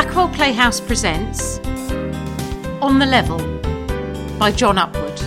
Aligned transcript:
Blackwell 0.00 0.28
Playhouse 0.28 0.80
presents 0.80 1.58
On 2.80 3.00
the 3.00 3.04
Level 3.04 3.38
by 4.38 4.52
John 4.52 4.78
Upward. 4.78 5.18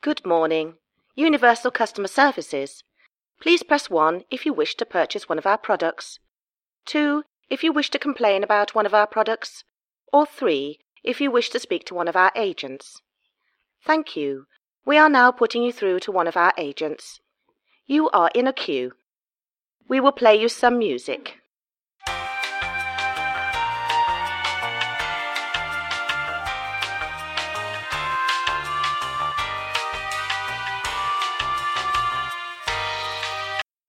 Good 0.00 0.24
morning. 0.24 0.76
Universal 1.16 1.72
Customer 1.72 2.08
Services. 2.08 2.82
Please 3.42 3.62
press 3.62 3.90
1 3.90 4.24
if 4.30 4.46
you 4.46 4.54
wish 4.54 4.74
to 4.76 4.86
purchase 4.86 5.28
one 5.28 5.36
of 5.36 5.44
our 5.44 5.58
products, 5.58 6.18
2 6.86 7.24
if 7.50 7.62
you 7.62 7.74
wish 7.74 7.90
to 7.90 7.98
complain 7.98 8.42
about 8.42 8.74
one 8.74 8.86
of 8.86 8.94
our 8.94 9.06
products, 9.06 9.64
or 10.14 10.24
3 10.24 10.78
if 11.08 11.22
you 11.22 11.30
wish 11.30 11.48
to 11.48 11.58
speak 11.58 11.86
to 11.86 11.94
one 11.94 12.06
of 12.06 12.16
our 12.16 12.30
agents. 12.36 13.00
Thank 13.82 14.14
you. 14.14 14.44
We 14.84 14.98
are 14.98 15.08
now 15.08 15.32
putting 15.32 15.62
you 15.62 15.72
through 15.72 16.00
to 16.00 16.12
one 16.12 16.26
of 16.28 16.36
our 16.36 16.52
agents. 16.58 17.20
You 17.86 18.10
are 18.10 18.30
in 18.34 18.46
a 18.46 18.52
queue. 18.52 18.92
We 19.88 20.00
will 20.00 20.12
play 20.12 20.38
you 20.38 20.50
some 20.50 20.76
music. 20.76 21.36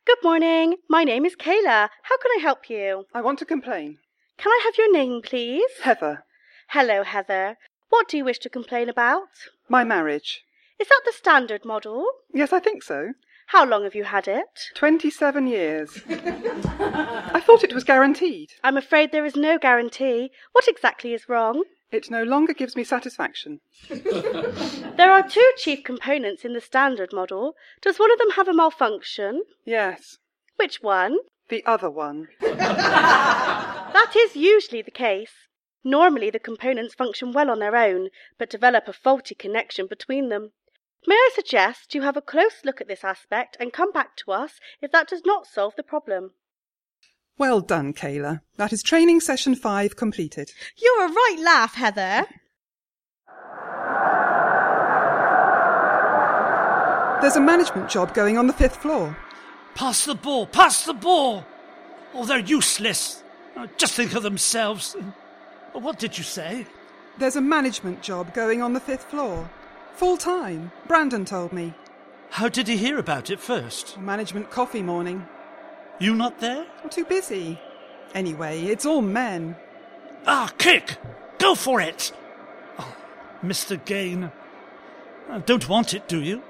Good 0.05 0.23
morning. 0.23 0.77
My 0.87 1.03
name 1.03 1.25
is 1.25 1.35
Kayla. 1.35 1.89
How 2.03 2.17
can 2.17 2.31
I 2.37 2.39
help 2.41 2.69
you? 2.69 3.03
I 3.13 3.19
want 3.19 3.39
to 3.39 3.45
complain. 3.45 3.97
Can 4.37 4.53
I 4.53 4.61
have 4.63 4.77
your 4.77 4.93
name, 4.93 5.21
please? 5.21 5.69
Heather, 5.83 6.23
Hello, 6.69 7.03
Heather. 7.03 7.57
What 7.89 8.07
do 8.07 8.17
you 8.17 8.25
wish 8.25 8.39
to 8.39 8.49
complain 8.49 8.89
about? 8.89 9.27
my 9.67 9.83
marriage. 9.83 10.43
Is 10.79 10.87
that 10.87 11.01
the 11.05 11.11
standard 11.11 11.65
model? 11.65 12.05
Yes, 12.33 12.51
I 12.53 12.59
think 12.59 12.83
so. 12.83 13.13
How 13.47 13.65
long 13.65 13.83
have 13.83 13.95
you 13.95 14.03
had 14.03 14.27
it? 14.27 14.69
27 14.75 15.47
years. 15.47 16.01
I 16.09 17.41
thought 17.43 17.63
it 17.63 17.73
was 17.73 17.83
guaranteed. 17.83 18.51
I'm 18.63 18.77
afraid 18.77 19.11
there 19.11 19.25
is 19.25 19.35
no 19.35 19.57
guarantee. 19.57 20.31
What 20.51 20.67
exactly 20.67 21.13
is 21.13 21.27
wrong? 21.27 21.63
It 21.91 22.11
no 22.11 22.23
longer 22.23 22.53
gives 22.53 22.75
me 22.75 22.83
satisfaction. 22.83 23.59
There 23.89 25.11
are 25.11 25.27
two 25.27 25.51
chief 25.57 25.83
components 25.83 26.43
in 26.43 26.53
the 26.53 26.61
standard 26.61 27.13
model. 27.13 27.55
Does 27.81 27.97
one 27.99 28.11
of 28.11 28.19
them 28.19 28.31
have 28.31 28.47
a 28.49 28.53
malfunction? 28.53 29.43
Yes, 29.65 30.17
Which 30.57 30.81
one? 30.83 31.17
the 31.49 31.63
other 31.65 31.89
one. 31.89 32.27
That 32.41 34.13
is 34.15 34.35
usually 34.35 34.81
the 34.83 34.91
case. 34.91 35.31
Normally, 35.83 36.29
the 36.29 36.39
components 36.39 36.93
function 36.93 37.31
well 37.31 37.49
on 37.49 37.59
their 37.59 37.75
own, 37.75 38.09
but 38.37 38.49
develop 38.49 38.87
a 38.87 38.93
faulty 38.93 39.35
connection 39.35 39.87
between 39.87 40.29
them. 40.29 40.51
May 41.07 41.15
I 41.15 41.29
suggest 41.33 41.95
you 41.95 42.01
have 42.01 42.17
a 42.17 42.21
close 42.21 42.65
look 42.65 42.81
at 42.81 42.87
this 42.87 43.03
aspect 43.03 43.55
and 43.59 43.71
come 43.71 43.91
back 43.91 44.17
to 44.17 44.31
us 44.31 44.59
if 44.81 44.91
that 44.91 45.07
does 45.07 45.21
not 45.25 45.47
solve 45.47 45.75
the 45.77 45.83
problem? 45.83 46.31
Well 47.37 47.61
done, 47.61 47.93
Kayla. 47.93 48.41
That 48.57 48.73
is 48.73 48.83
training 48.83 49.21
session 49.21 49.55
five 49.55 49.95
completed. 49.95 50.51
You're 50.75 51.05
a 51.05 51.11
right 51.11 51.37
laugh, 51.39 51.75
Heather. 51.75 52.25
There's 57.21 57.37
a 57.37 57.41
management 57.41 57.89
job 57.89 58.13
going 58.13 58.37
on 58.37 58.47
the 58.47 58.53
fifth 58.53 58.77
floor. 58.77 59.17
Pass 59.75 60.05
the 60.05 60.15
ball! 60.15 60.47
Pass 60.47 60.85
the 60.85 60.93
ball! 60.93 61.45
Oh, 62.13 62.25
they're 62.25 62.39
useless. 62.39 63.23
Oh, 63.55 63.67
just 63.77 63.93
think 63.93 64.13
of 64.15 64.23
themselves. 64.23 64.95
What 65.73 65.99
did 65.99 66.17
you 66.17 66.23
say? 66.23 66.65
There's 67.17 67.35
a 67.35 67.41
management 67.41 68.01
job 68.01 68.33
going 68.33 68.61
on 68.61 68.73
the 68.73 68.79
fifth 68.79 69.03
floor. 69.03 69.49
Full 69.95 70.17
time. 70.17 70.71
Brandon 70.87 71.25
told 71.25 71.51
me. 71.53 71.73
How 72.31 72.47
did 72.47 72.67
he 72.67 72.77
hear 72.77 72.97
about 72.97 73.29
it 73.29 73.39
first? 73.39 73.97
Management 73.97 74.49
coffee 74.51 74.81
morning. 74.83 75.27
You 75.99 76.15
not 76.15 76.39
there? 76.39 76.65
I'm 76.83 76.89
too 76.89 77.05
busy. 77.05 77.59
Anyway, 78.13 78.63
it's 78.63 78.85
all 78.85 79.01
men. 79.01 79.55
Ah, 80.25 80.51
kick! 80.57 80.97
Go 81.37 81.55
for 81.55 81.81
it! 81.81 82.11
Oh, 82.77 82.95
Mr. 83.43 83.83
Gain. 83.85 84.31
Uh, 85.29 85.39
Don't 85.39 85.67
want 85.69 85.93
it, 85.93 86.07
do 86.07 86.21
you? 86.21 86.41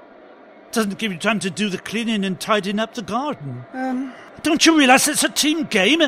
Doesn't 0.72 0.98
give 0.98 1.12
you 1.12 1.18
time 1.18 1.40
to 1.40 1.50
do 1.50 1.68
the 1.68 1.78
cleaning 1.78 2.24
and 2.24 2.38
tidying 2.38 2.78
up 2.78 2.94
the 2.94 3.02
garden. 3.02 3.64
Um, 3.72 4.14
Don't 4.42 4.64
you 4.64 4.78
realize 4.78 5.08
it's 5.08 5.24
a 5.24 5.28
team 5.28 5.64
game? 5.64 6.02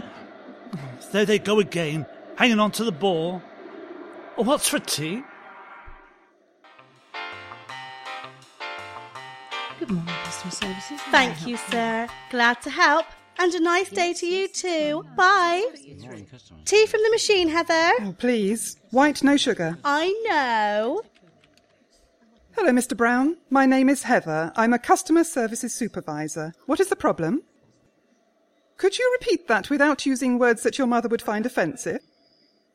There 1.11 1.25
they 1.25 1.39
go 1.39 1.59
again, 1.61 2.07
hanging 2.43 2.59
on 2.59 2.73
to 2.73 2.83
the 2.83 2.91
ball. 2.91 3.41
Oh, 4.37 4.43
what's 4.43 4.69
for 4.69 4.81
tea? 4.81 5.23
Good 9.79 9.91
morning, 9.93 10.15
customer 10.25 10.51
services. 10.51 11.01
Thank 11.13 11.47
you, 11.47 11.57
sir. 11.57 12.09
Glad 12.31 12.61
to 12.63 12.71
help. 12.71 13.07
And 13.39 13.55
a 13.55 13.61
nice 13.61 13.91
day 13.91 14.13
to 14.15 14.27
you 14.27 14.49
too. 14.49 15.05
Bye. 15.17 15.65
Tea 16.65 16.87
from 16.87 17.01
the 17.05 17.11
machine, 17.13 17.49
Heather. 17.49 17.93
oh, 18.01 18.15
please. 18.19 18.77
White, 18.91 19.23
no 19.23 19.37
sugar. 19.37 19.79
I 19.85 20.07
know. 20.29 21.03
Hello, 22.57 22.73
Mr. 22.73 22.97
Brown. 22.97 23.37
My 23.51 23.67
name 23.67 23.89
is 23.89 24.03
Heather. 24.03 24.53
I'm 24.57 24.73
a 24.73 24.81
customer 24.81 25.23
services 25.23 25.73
supervisor. 25.73 26.55
What 26.67 26.81
is 26.81 26.89
the 26.89 26.97
problem? 26.97 27.45
Could 28.79 28.99
you 28.99 29.17
repeat 29.21 29.47
that 29.47 29.71
without 29.71 30.07
using 30.07 30.41
words 30.41 30.65
that 30.65 30.77
your 30.77 30.89
mother 30.89 31.09
would 31.09 31.23
find 31.23 31.47
offensive? 31.47 32.01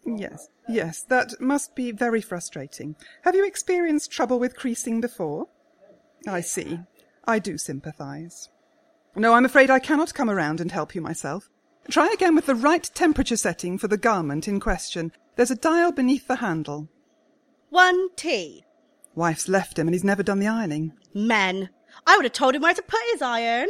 Yes, 0.07 0.47
yes, 0.69 1.03
that 1.03 1.40
must 1.41 1.75
be 1.75 1.91
very 1.91 2.22
frustrating. 2.22 2.95
Have 3.23 3.35
you 3.35 3.45
experienced 3.45 4.09
trouble 4.09 4.40
with 4.40 4.56
creasing 4.56 5.01
before? 5.01 5.47
I 6.25 6.41
see. 6.41 6.79
I 7.25 7.40
do 7.40 7.57
sympathise. 7.57 8.50
No, 9.16 9.34
I'm 9.34 9.45
afraid 9.45 9.69
I 9.69 9.79
cannot 9.79 10.13
come 10.13 10.29
around 10.29 10.62
and 10.62 10.72
help 10.72 10.95
you 10.95 11.01
myself. 11.01 11.50
Try 11.90 12.09
again 12.13 12.35
with 12.35 12.45
the 12.45 12.56
right 12.56 12.90
temperature 12.94 13.38
setting 13.38 13.78
for 13.78 13.88
the 13.88 13.97
garment 13.97 14.47
in 14.47 14.59
question. 14.59 15.12
There's 15.35 15.51
a 15.51 15.56
dial 15.56 15.91
beneath 15.91 16.28
the 16.28 16.38
handle. 16.38 16.88
One 17.69 18.09
T. 18.16 18.63
Wife's 19.16 19.50
left 19.50 19.78
him 19.78 19.88
and 19.88 19.95
he's 19.95 20.03
never 20.03 20.24
done 20.24 20.39
the 20.39 20.47
ironing. 20.47 20.94
Men. 21.13 21.69
I 22.06 22.16
would 22.16 22.25
have 22.25 22.34
told 22.34 22.56
him 22.56 22.62
where 22.62 22.74
to 22.74 22.81
put 22.81 23.00
his 23.12 23.22
iron. 23.22 23.69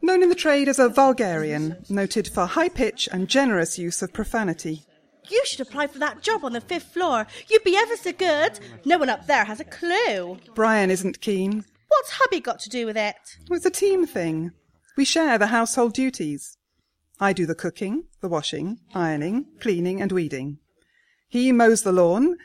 Known 0.00 0.22
in 0.22 0.28
the 0.28 0.34
trade 0.34 0.68
as 0.68 0.78
a 0.78 0.88
vulgarian, 0.88 1.84
noted 1.88 2.28
for 2.28 2.46
high 2.46 2.68
pitch 2.68 3.08
and 3.12 3.28
generous 3.28 3.78
use 3.78 4.00
of 4.00 4.12
profanity. 4.12 4.84
You 5.30 5.42
should 5.44 5.60
apply 5.60 5.86
for 5.88 5.98
that 5.98 6.22
job 6.22 6.44
on 6.44 6.52
the 6.52 6.60
fifth 6.60 6.92
floor. 6.92 7.26
You'd 7.48 7.64
be 7.64 7.76
ever 7.76 7.96
so 7.96 8.12
good. 8.12 8.58
No 8.84 8.98
one 8.98 9.08
up 9.08 9.26
there 9.26 9.44
has 9.44 9.60
a 9.60 9.64
clue. 9.64 10.38
Brian 10.54 10.90
isn't 10.90 11.20
keen. 11.20 11.64
What's 11.88 12.10
hubby 12.12 12.40
got 12.40 12.58
to 12.60 12.68
do 12.68 12.86
with 12.86 12.96
it? 12.96 13.16
It's 13.50 13.66
a 13.66 13.70
team 13.70 14.06
thing. 14.06 14.52
We 14.96 15.04
share 15.04 15.38
the 15.38 15.48
household 15.48 15.94
duties. 15.94 16.56
I 17.20 17.32
do 17.32 17.46
the 17.46 17.54
cooking, 17.54 18.04
the 18.20 18.28
washing, 18.28 18.78
ironing, 18.94 19.46
cleaning, 19.60 20.00
and 20.00 20.12
weeding. 20.12 20.58
He 21.28 21.50
mows 21.52 21.82
the 21.82 21.92
lawn, 21.92 22.36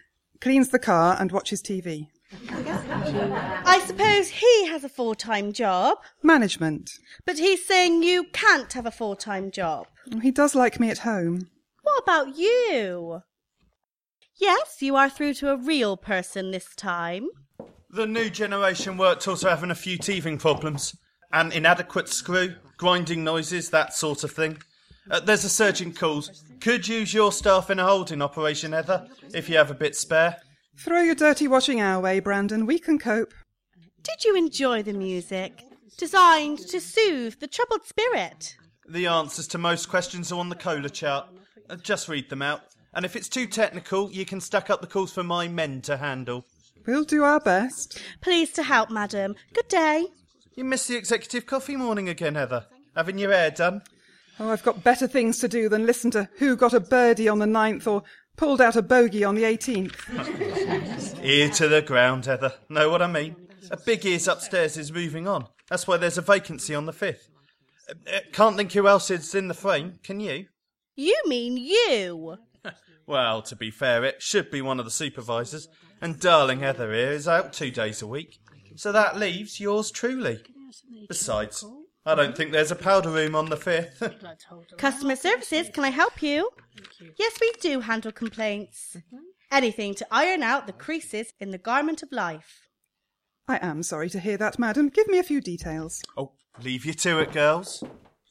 cleans 0.42 0.70
the 0.70 0.80
car, 0.80 1.16
and 1.20 1.32
watches 1.32 1.62
TV. 1.62 2.08
I 2.50 3.82
suppose 3.86 4.30
he 4.30 4.66
has 4.68 4.84
a 4.84 4.90
full 4.90 5.14
time 5.16 5.54
job, 5.54 6.00
Management. 6.24 6.90
but 7.26 7.38
he's 7.38 7.66
saying 7.66 8.02
you 8.04 8.26
can't 8.34 8.74
have 8.74 8.86
a 8.86 8.92
full 8.92 9.16
time 9.16 9.52
job. 9.52 9.88
He 10.22 10.32
does 10.32 10.56
like 10.56 10.80
me 10.80 10.90
at 10.90 11.00
home. 11.00 11.50
What 11.84 12.02
about 12.02 12.38
you? 12.38 13.22
Yes, 14.40 14.82
you 14.82 14.96
are 14.96 15.10
through 15.10 15.36
to 15.36 15.52
a 15.52 15.58
real 15.58 15.96
person 15.96 16.52
this 16.52 16.74
time. 16.76 17.28
The 17.90 18.08
new 18.08 18.30
generation 18.30 18.98
work 18.98 19.20
tools 19.20 19.44
are 19.44 19.52
having 19.52 19.70
a 19.70 19.76
few 19.76 19.98
teething 19.98 20.38
problems. 20.40 20.98
An 21.32 21.52
inadequate 21.52 22.10
screw, 22.10 22.56
grinding 22.78 23.24
noises, 23.24 23.70
that 23.70 23.94
sort 23.94 24.24
of 24.24 24.32
thing. 24.32 24.58
Uh, 25.12 25.20
there's 25.20 25.44
a 25.44 25.50
surgeon 25.50 25.94
calls. 25.94 26.44
Could 26.62 26.88
use 26.88 27.14
your 27.14 27.32
staff 27.32 27.70
in 27.70 27.80
a 27.80 27.86
holding 27.86 28.22
operation, 28.22 28.72
Heather, 28.72 29.08
if 29.34 29.50
you 29.50 29.58
have 29.58 29.70
a 29.70 29.76
bit 29.76 29.96
spare. 29.96 30.38
Throw 30.80 31.02
your 31.02 31.16
dirty 31.16 31.48
washing 31.48 31.82
our 31.82 32.00
way, 32.00 32.20
Brandon. 32.20 32.66
We 32.66 32.80
can 32.80 32.98
cope. 32.98 33.34
Did 34.02 34.24
you 34.24 34.36
enjoy 34.36 34.84
the 34.84 34.94
music? 34.94 35.64
Designed 35.98 36.60
to 36.70 36.80
soothe 36.80 37.40
the 37.40 37.48
troubled 37.48 37.86
spirit. 37.86 38.56
The 38.88 39.08
answers 39.08 39.48
to 39.50 39.58
most 39.58 39.90
questions 39.90 40.32
are 40.32 40.40
on 40.40 40.50
the 40.50 40.56
cola 40.56 40.90
chart. 40.90 41.28
Uh, 41.74 41.78
just 41.78 42.08
read 42.08 42.30
them 42.30 42.42
out. 42.42 42.62
And 42.94 43.04
if 43.04 43.16
it's 43.16 43.28
too 43.28 43.48
technical, 43.48 44.12
you 44.12 44.26
can 44.26 44.40
stack 44.40 44.70
up 44.70 44.82
the 44.82 44.88
calls 44.88 45.12
for 45.12 45.24
my 45.24 45.48
men 45.48 45.82
to 45.82 45.98
handle. 45.98 46.46
We'll 46.86 47.04
do 47.04 47.24
our 47.24 47.40
best. 47.40 48.00
Pleased 48.22 48.56
to 48.56 48.64
help, 48.64 48.92
madam. 48.92 49.36
Good 49.54 49.68
day. 49.70 50.08
You 50.56 50.66
missed 50.66 50.88
the 50.88 50.98
executive 50.98 51.48
coffee 51.48 51.76
morning 51.76 52.10
again, 52.10 52.36
Heather. 52.36 52.68
Having 52.96 53.18
your 53.18 53.32
hair 53.32 53.50
done? 53.50 53.82
Oh, 54.40 54.52
I've 54.52 54.64
got 54.64 54.84
better 54.84 55.08
things 55.08 55.40
to 55.40 55.48
do 55.48 55.68
than 55.68 55.88
listen 55.88 56.12
to 56.12 56.30
who 56.38 56.56
got 56.56 56.74
a 56.74 56.80
birdie 56.80 57.30
on 57.30 57.40
the 57.40 57.48
ninth 57.48 57.88
or 57.88 58.04
pulled 58.38 58.62
out 58.62 58.76
a 58.76 58.84
bogey 58.84 59.24
on 59.24 59.34
the 59.34 59.44
18th. 59.44 61.24
Ear 61.24 61.50
to 61.50 61.68
the 61.68 61.82
ground, 61.82 62.26
Heather. 62.26 62.54
Know 62.70 62.90
what 62.90 63.02
I 63.02 63.08
mean? 63.08 63.36
A 63.72 63.78
big 63.78 64.06
ears 64.06 64.28
upstairs 64.28 64.78
is 64.78 64.92
moving 64.92 65.28
on. 65.28 65.48
That's 65.70 65.88
why 65.88 65.98
there's 65.98 66.18
a 66.20 66.22
vacancy 66.22 66.76
on 66.76 66.86
the 66.86 66.94
fifth. 66.94 67.30
Uh, 67.90 67.94
uh, 68.16 68.20
can't 68.32 68.58
think 68.58 68.74
who 68.74 68.88
else 68.88 69.10
is 69.10 69.34
in 69.34 69.48
the 69.48 69.54
frame, 69.56 70.00
can 70.04 70.20
you? 70.20 70.46
You 70.96 71.20
mean 71.26 71.58
you? 71.58 72.38
Well, 73.06 73.42
to 73.44 73.56
be 73.56 73.72
fair, 73.72 74.04
it 74.06 74.22
should 74.22 74.50
be 74.50 74.62
one 74.62 74.80
of 74.80 74.86
the 74.86 74.92
supervisors. 74.92 75.68
And 76.02 76.20
darling 76.20 76.60
Heather 76.60 76.94
here 76.94 77.12
is 77.12 77.28
out 77.28 77.52
two 77.52 77.72
days 77.72 78.02
a 78.02 78.08
week. 78.08 78.40
So 78.76 78.92
that 78.92 79.18
leaves 79.18 79.60
yours 79.60 79.92
truly. 79.92 80.42
Besides, 81.08 81.66
I 82.06 82.16
don't 82.16 82.36
think 82.36 82.52
there's 82.52 82.72
a 82.72 82.76
powder 82.76 83.10
room 83.10 83.36
on 83.36 83.50
the 83.50 83.58
fifth. 83.58 84.02
Customer 84.78 85.16
services, 85.16 85.70
can 85.74 85.84
I 85.84 85.90
help 85.90 86.22
you? 86.22 86.50
Yes, 87.18 87.38
we 87.42 87.52
do 87.62 87.82
handle 87.82 88.12
complaints. 88.12 88.98
Anything 89.52 89.94
to 89.96 90.08
iron 90.12 90.42
out 90.44 90.66
the 90.66 90.74
creases 90.74 91.34
in 91.40 91.52
the 91.52 91.58
garment 91.58 92.04
of 92.04 92.12
life. 92.12 92.68
I 93.48 93.58
am 93.62 93.84
sorry 93.84 94.10
to 94.12 94.20
hear 94.20 94.38
that, 94.38 94.58
madam. 94.58 94.90
Give 94.90 95.08
me 95.08 95.20
a 95.20 95.24
few 95.24 95.42
details. 95.42 96.02
oh, 96.18 96.32
leave 96.64 96.86
you 96.86 96.94
to 96.94 97.20
it, 97.20 97.34
girls. 97.34 97.84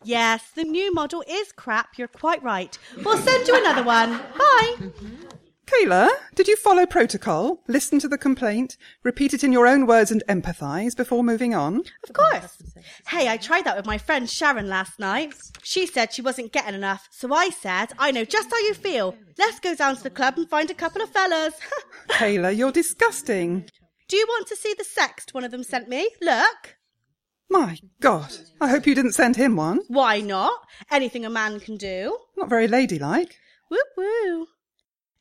Yes, 0.04 0.50
the 0.54 0.64
new 0.64 0.92
model 0.92 1.22
is 1.28 1.52
crap, 1.52 1.96
you're 1.96 2.08
quite 2.08 2.42
right. 2.42 2.76
We'll 3.04 3.18
send 3.18 3.46
you 3.46 3.56
another 3.56 3.82
one. 3.84 4.20
Bye. 4.36 4.76
Kayla, 5.66 6.10
did 6.34 6.48
you 6.48 6.56
follow 6.56 6.84
protocol, 6.84 7.62
listen 7.66 7.98
to 8.00 8.08
the 8.08 8.18
complaint, 8.18 8.76
repeat 9.04 9.32
it 9.32 9.42
in 9.42 9.52
your 9.52 9.66
own 9.66 9.86
words 9.86 10.10
and 10.10 10.22
empathise 10.28 10.94
before 10.94 11.24
moving 11.24 11.54
on? 11.54 11.82
Of 12.06 12.12
course. 12.12 12.58
Hey, 13.06 13.28
I 13.28 13.38
tried 13.38 13.64
that 13.64 13.76
with 13.76 13.86
my 13.86 13.96
friend 13.96 14.28
Sharon 14.28 14.68
last 14.68 14.98
night. 14.98 15.34
She 15.62 15.86
said 15.86 16.12
she 16.12 16.20
wasn't 16.20 16.52
getting 16.52 16.74
enough, 16.74 17.08
so 17.10 17.32
I 17.32 17.48
said, 17.48 17.92
I 17.98 18.10
know 18.10 18.24
just 18.24 18.50
how 18.50 18.58
you 18.58 18.74
feel. 18.74 19.16
Let's 19.38 19.60
go 19.60 19.74
down 19.74 19.96
to 19.96 20.02
the 20.02 20.10
club 20.10 20.36
and 20.36 20.48
find 20.48 20.70
a 20.70 20.74
couple 20.74 21.00
of 21.00 21.10
fellas. 21.10 21.54
Kayla, 22.08 22.54
you're 22.54 22.72
disgusting. 22.72 23.64
Do 24.08 24.16
you 24.16 24.26
want 24.28 24.48
to 24.48 24.56
see 24.56 24.74
the 24.76 24.84
sext 24.84 25.32
one 25.32 25.44
of 25.44 25.52
them 25.52 25.64
sent 25.64 25.88
me? 25.88 26.10
Look. 26.20 26.76
My 27.52 27.78
God, 28.00 28.32
I 28.62 28.68
hope 28.68 28.86
you 28.86 28.94
didn't 28.94 29.12
send 29.12 29.36
him 29.36 29.56
one. 29.56 29.80
Why 29.88 30.22
not? 30.22 30.66
Anything 30.90 31.26
a 31.26 31.30
man 31.30 31.60
can 31.60 31.76
do. 31.76 32.16
Not 32.34 32.48
very 32.48 32.66
ladylike. 32.66 33.36
Woo 33.70 33.76
woo. 33.94 34.46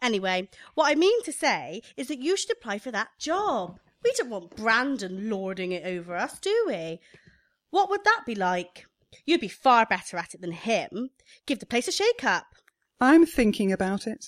Anyway, 0.01 0.47
what 0.73 0.89
I 0.89 0.95
mean 0.95 1.21
to 1.23 1.33
say 1.33 1.81
is 1.97 2.07
that 2.07 2.21
you 2.21 2.37
should 2.37 2.51
apply 2.53 2.79
for 2.79 2.89
that 2.89 3.09
job. 3.19 3.81
We 4.01 4.13
don't 4.15 4.29
want 4.29 4.55
Brandon 4.55 5.29
lording 5.29 5.73
it 5.73 5.85
over 5.85 6.15
us, 6.15 6.39
do 6.39 6.63
we? 6.67 7.01
What 7.69 7.89
would 7.89 8.05
that 8.05 8.23
be 8.25 8.33
like? 8.33 8.85
You'd 9.25 9.41
be 9.41 9.49
far 9.49 9.85
better 9.85 10.15
at 10.15 10.33
it 10.33 10.39
than 10.39 10.53
him. 10.53 11.09
Give 11.45 11.59
the 11.59 11.65
place 11.65 11.89
a 11.89 11.91
shake 11.91 12.23
up. 12.23 12.45
I'm 13.01 13.25
thinking 13.25 13.73
about 13.73 14.07
it. 14.07 14.27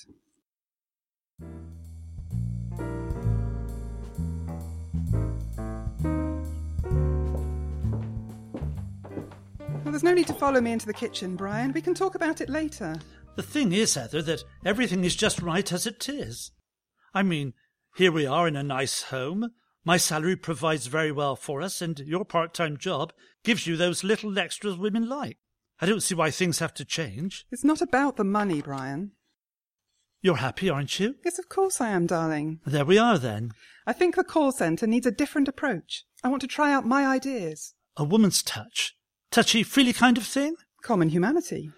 There's 9.93 10.03
no 10.03 10.13
need 10.13 10.27
to 10.27 10.33
follow 10.33 10.59
me 10.59 10.71
into 10.71 10.87
the 10.87 10.93
kitchen, 10.93 11.35
Brian. 11.35 11.71
We 11.71 11.81
can 11.81 11.93
talk 11.93 12.15
about 12.15 12.41
it 12.41 12.49
later. 12.49 12.95
The 13.35 13.43
thing 13.43 13.71
is, 13.71 13.93
Heather, 13.93 14.23
that 14.23 14.43
everything 14.65 15.03
is 15.03 15.15
just 15.15 15.39
right 15.39 15.71
as 15.71 15.85
it 15.85 16.09
is. 16.09 16.51
I 17.13 17.21
mean, 17.21 17.53
here 17.95 18.11
we 18.11 18.25
are 18.25 18.47
in 18.47 18.55
a 18.55 18.63
nice 18.63 19.03
home. 19.03 19.51
My 19.85 19.97
salary 19.97 20.35
provides 20.35 20.87
very 20.87 21.11
well 21.11 21.35
for 21.35 21.61
us, 21.61 21.79
and 21.79 21.99
your 21.99 22.25
part 22.25 22.55
time 22.55 22.77
job 22.77 23.13
gives 23.43 23.67
you 23.67 23.77
those 23.77 24.03
little 24.03 24.37
extras 24.39 24.77
women 24.77 25.07
like. 25.07 25.37
I 25.79 25.85
don't 25.85 26.01
see 26.01 26.15
why 26.15 26.31
things 26.31 26.57
have 26.57 26.73
to 26.75 26.85
change. 26.85 27.45
It's 27.51 27.63
not 27.63 27.81
about 27.81 28.17
the 28.17 28.23
money, 28.23 28.63
Brian. 28.63 29.11
You're 30.23 30.37
happy, 30.37 30.71
aren't 30.71 30.99
you? 30.99 31.17
Yes, 31.23 31.37
of 31.37 31.49
course 31.49 31.79
I 31.79 31.89
am, 31.89 32.07
darling. 32.07 32.61
There 32.65 32.85
we 32.85 32.97
are 32.97 33.19
then. 33.19 33.51
I 33.85 33.93
think 33.93 34.15
the 34.15 34.23
call 34.23 34.51
centre 34.51 34.87
needs 34.87 35.05
a 35.05 35.11
different 35.11 35.47
approach. 35.47 36.05
I 36.23 36.29
want 36.29 36.41
to 36.41 36.47
try 36.47 36.73
out 36.73 36.87
my 36.87 37.05
ideas. 37.05 37.75
A 37.95 38.03
woman's 38.03 38.41
touch. 38.41 38.95
Touchy 39.33 39.63
feely 39.63 39.93
kind 39.93 40.19
of 40.19 40.27
thing? 40.27 40.57
Common 40.83 41.09
humanity. 41.09 41.71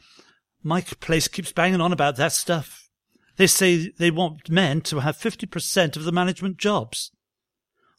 My 0.62 0.81
place 0.81 1.30
keeps 1.30 1.54
banging 1.54 1.80
on 1.80 1.94
about 1.94 2.18
that 2.18 2.34
stuff. 2.34 2.90
They 3.38 3.48
say 3.48 3.94
they 3.98 4.12
want 4.12 4.50
men 4.50 4.81
to 4.81 5.00
have 5.00 5.16
50% 5.16 5.96
of 5.96 6.04
the 6.04 6.12
management 6.12 6.57
jobs. 6.57 7.12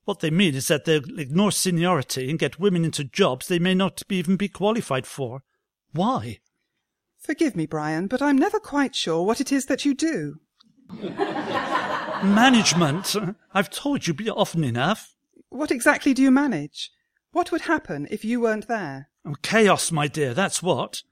What 0.04 0.20
they 0.20 0.28
mean 0.28 0.54
is 0.56 0.68
that 0.68 0.84
they'll 0.84 1.18
ignore 1.18 1.52
seniority 1.52 2.28
and 2.28 2.38
get 2.38 2.60
women 2.60 2.84
into 2.84 3.02
jobs 3.02 3.48
they 3.48 3.58
may 3.58 3.72
not 3.72 4.02
even 4.10 4.36
be 4.36 4.48
qualified 4.50 5.06
for. 5.06 5.42
Why? 5.92 6.40
Forgive 7.18 7.56
me, 7.56 7.64
Brian, 7.64 8.08
but 8.08 8.20
I'm 8.20 8.36
never 8.36 8.60
quite 8.60 8.94
sure 8.94 9.22
what 9.24 9.40
it 9.40 9.50
is 9.50 9.64
that 9.66 9.86
you 9.86 9.94
do. 9.94 10.34
Management. 12.22 13.16
I've 13.54 13.70
told 13.70 14.06
you 14.06 14.14
often 14.28 14.64
enough. 14.64 15.14
What 15.48 15.70
exactly 15.70 16.12
do 16.12 16.20
you 16.20 16.30
manage? 16.30 16.90
What 17.36 17.52
would 17.52 17.60
happen 17.60 18.08
if 18.10 18.24
you 18.24 18.40
weren't 18.40 18.66
there? 18.66 19.10
Oh, 19.26 19.34
chaos, 19.42 19.92
my 19.92 20.08
dear, 20.08 20.32
that's 20.32 20.62
what. 20.62 21.02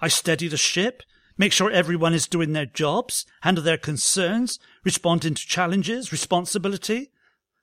I 0.00 0.08
steady 0.08 0.48
the 0.48 0.56
ship, 0.56 1.04
make 1.38 1.52
sure 1.52 1.70
everyone 1.70 2.12
is 2.12 2.26
doing 2.26 2.54
their 2.54 2.66
jobs, 2.66 3.24
handle 3.42 3.62
their 3.62 3.78
concerns, 3.78 4.58
responding 4.82 5.34
to 5.34 5.46
challenges, 5.46 6.10
responsibility. 6.10 7.12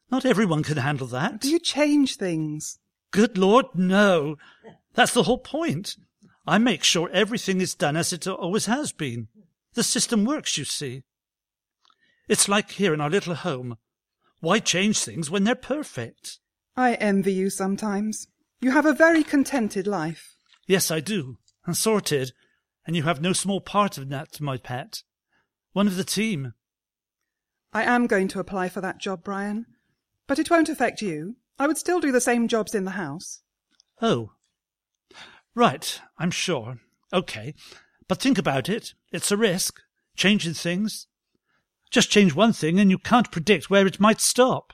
Not 0.10 0.24
everyone 0.26 0.64
can 0.64 0.78
handle 0.78 1.08
that. 1.08 1.42
Do 1.42 1.50
you 1.50 1.60
change 1.60 2.16
things? 2.16 2.80
Good 3.12 3.38
Lord, 3.38 3.66
no. 3.76 4.38
That's 4.94 5.14
the 5.14 5.24
whole 5.24 5.40
point. 5.40 5.98
I 6.48 6.60
make 6.60 6.86
sure 6.86 7.10
everything 7.12 7.60
is 7.60 7.76
done 7.76 7.98
as 7.98 8.14
it 8.14 8.26
always 8.26 8.68
has 8.68 8.94
been. 8.94 9.28
The 9.74 9.84
system 9.84 10.24
works, 10.24 10.58
you 10.58 10.64
see. 10.64 11.04
It's 12.30 12.48
like 12.48 12.72
here 12.72 12.94
in 12.94 13.02
our 13.02 13.10
little 13.10 13.36
home. 13.36 13.76
Why 14.40 14.60
change 14.60 15.04
things 15.04 15.30
when 15.30 15.44
they're 15.44 15.56
perfect? 15.56 16.40
I 16.78 16.94
envy 16.94 17.34
you 17.34 17.50
sometimes. 17.50 18.28
You 18.62 18.70
have 18.70 18.86
a 18.86 18.94
very 18.94 19.24
contented 19.24 19.88
life. 19.88 20.36
Yes, 20.68 20.92
I 20.92 21.00
do. 21.00 21.38
And 21.66 21.76
sorted. 21.76 22.34
And 22.86 22.96
you 22.96 23.04
have 23.04 23.20
no 23.20 23.34
small 23.34 23.60
part 23.60 23.98
of 23.98 24.10
that, 24.10 24.40
my 24.40 24.58
pet. 24.58 25.02
One 25.74 25.88
of 25.88 25.98
the 25.98 26.04
team. 26.04 26.54
I 27.74 27.84
am 27.84 28.06
going 28.06 28.28
to 28.30 28.40
apply 28.40 28.70
for 28.70 28.80
that 28.82 29.00
job, 29.00 29.24
Brian. 29.24 29.66
But 30.28 30.38
it 30.38 30.52
won't 30.52 30.70
affect 30.70 31.02
you. 31.02 31.38
I 31.58 31.66
would 31.66 31.80
still 31.80 32.00
do 32.00 32.12
the 32.12 32.22
same 32.22 32.48
jobs 32.48 32.76
in 32.76 32.86
the 32.86 32.92
house. 32.92 33.42
Oh. 34.02 34.34
Right, 35.56 36.00
I'm 36.20 36.32
sure. 36.32 36.78
Okay. 37.12 37.56
But 38.08 38.22
think 38.22 38.38
about 38.38 38.70
it. 38.70 38.94
It's 39.12 39.32
a 39.32 39.38
risk. 39.38 39.80
Changing 40.16 40.54
things. 40.54 41.08
Just 41.90 42.12
change 42.12 42.36
one 42.36 42.54
thing 42.54 42.80
and 42.80 42.92
you 42.92 43.00
can't 43.00 43.32
predict 43.32 43.70
where 43.70 43.88
it 43.88 44.00
might 44.00 44.22
stop. 44.22 44.74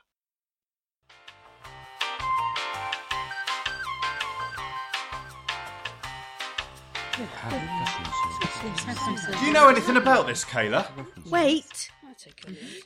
Do 9.39 9.45
you 9.45 9.53
know 9.53 9.68
anything 9.69 9.97
about 9.97 10.27
this, 10.27 10.44
Kayla? 10.45 10.87
Wait. 11.30 11.89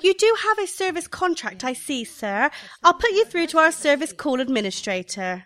You 0.01 0.13
do 0.13 0.35
have 0.47 0.59
a 0.59 0.67
service 0.67 1.07
contract, 1.07 1.63
I 1.63 1.73
see, 1.73 2.03
sir. 2.03 2.49
I'll 2.83 2.93
put 2.93 3.11
you 3.11 3.25
through 3.25 3.47
to 3.47 3.59
our 3.59 3.71
service 3.71 4.13
call 4.13 4.39
administrator. 4.39 5.45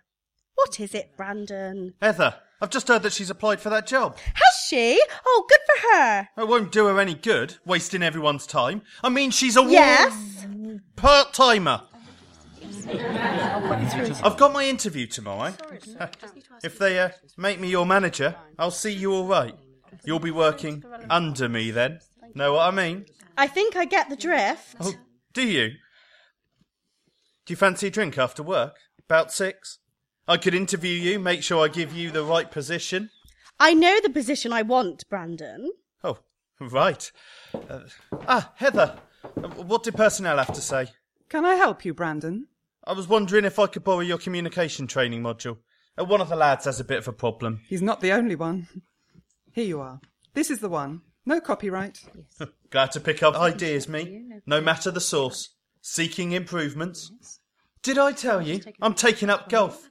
What 0.56 0.80
is 0.80 0.94
it, 0.94 1.12
Brandon? 1.18 1.94
Heather, 2.02 2.36
I've 2.62 2.70
just 2.70 2.88
heard 2.88 3.04
that 3.04 3.14
she's 3.14 3.30
applied 3.30 3.60
for 3.60 3.70
that 3.70 3.88
job. 3.88 4.18
Has 4.18 4.68
she? 4.68 5.02
Oh, 5.26 5.46
good 5.50 5.60
for 5.66 5.88
her. 5.98 6.30
It 6.38 6.48
won't 6.48 6.72
do 6.72 6.86
her 6.86 7.00
any 7.00 7.16
good, 7.16 7.56
wasting 7.66 8.04
everyone's 8.04 8.46
time. 8.46 8.84
I 9.04 9.10
mean, 9.10 9.32
she's 9.32 9.58
a 9.58 9.64
Yes. 9.64 10.46
part 10.96 11.34
timer. 11.34 11.82
I've 14.24 14.38
got 14.38 14.54
my 14.54 14.66
interview 14.66 15.08
tomorrow. 15.08 15.54
if 16.64 16.78
they 16.78 17.00
uh, 17.00 17.10
make 17.38 17.60
me 17.60 17.70
your 17.70 17.86
manager, 17.86 18.36
I'll 18.58 18.72
see 18.72 18.94
you 18.94 19.14
all 19.14 19.28
right. 19.28 19.56
You'll 20.06 20.20
be 20.20 20.32
working 20.32 20.84
under 21.10 21.50
me 21.50 21.72
then. 21.72 22.00
Know 22.34 22.54
what 22.54 22.68
I 22.68 22.72
mean? 22.72 23.06
I 23.38 23.48
think 23.48 23.76
I 23.76 23.86
get 23.86 24.10
the 24.10 24.16
drift. 24.16 24.76
Oh, 24.80 24.94
do 25.34 25.42
you? 25.48 25.70
Do 27.46 27.54
you 27.54 27.56
fancy 27.56 27.88
a 27.88 27.90
drink 27.90 28.18
after 28.18 28.44
work? 28.44 28.76
About 29.00 29.32
six? 29.32 29.80
I 30.28 30.38
could 30.38 30.54
interview 30.54 30.94
you, 30.94 31.20
make 31.20 31.44
sure 31.44 31.64
I 31.64 31.68
give 31.68 31.94
you 31.94 32.12
the 32.12 32.24
right 32.24 32.50
position. 32.50 33.10
I 33.60 33.74
know 33.74 34.00
the 34.02 34.10
position 34.10 34.54
I 34.54 34.62
want, 34.62 35.08
Brandon. 35.10 35.72
Oh, 36.04 36.20
right. 36.60 37.12
Uh, 37.54 37.82
ah, 38.28 38.54
Heather, 38.56 39.00
uh, 39.24 39.50
what 39.50 39.84
did 39.84 39.96
personnel 39.96 40.38
have 40.38 40.54
to 40.54 40.62
say? 40.62 40.88
Can 41.30 41.46
I 41.46 41.56
help 41.56 41.84
you, 41.86 41.94
Brandon? 41.94 42.48
I 42.86 42.94
was 42.94 43.08
wondering 43.08 43.46
if 43.46 43.60
I 43.60 43.68
could 43.68 43.84
borrow 43.84 44.00
your 44.00 44.18
communication 44.18 44.88
training 44.88 45.22
module. 45.22 45.58
Uh, 46.00 46.06
one 46.06 46.22
of 46.22 46.30
the 46.30 46.36
lads 46.36 46.66
has 46.66 46.80
a 46.80 46.84
bit 46.84 46.98
of 46.98 47.08
a 47.08 47.14
problem. 47.14 47.62
He's 47.68 47.82
not 47.82 48.02
the 48.02 48.12
only 48.12 48.36
one. 48.36 48.68
Here 49.54 49.66
you 49.66 49.82
are. 49.82 50.00
This 50.34 50.50
is 50.50 50.60
the 50.60 50.70
one. 50.70 51.02
No 51.26 51.40
copyright. 51.40 52.00
Glad 52.72 52.92
to 52.94 53.00
pick 53.00 53.22
up 53.22 53.36
ideas, 53.36 53.88
me. 53.88 54.24
No 54.46 54.62
matter 54.62 54.90
the 54.90 55.02
source. 55.02 55.50
Seeking 55.82 56.32
improvements. 56.32 57.12
Did 57.84 57.98
I 57.98 58.14
tell 58.14 58.42
you? 58.42 58.62
I'm 58.82 58.94
taking 58.94 59.30
up 59.30 59.50
golf. 59.50 59.90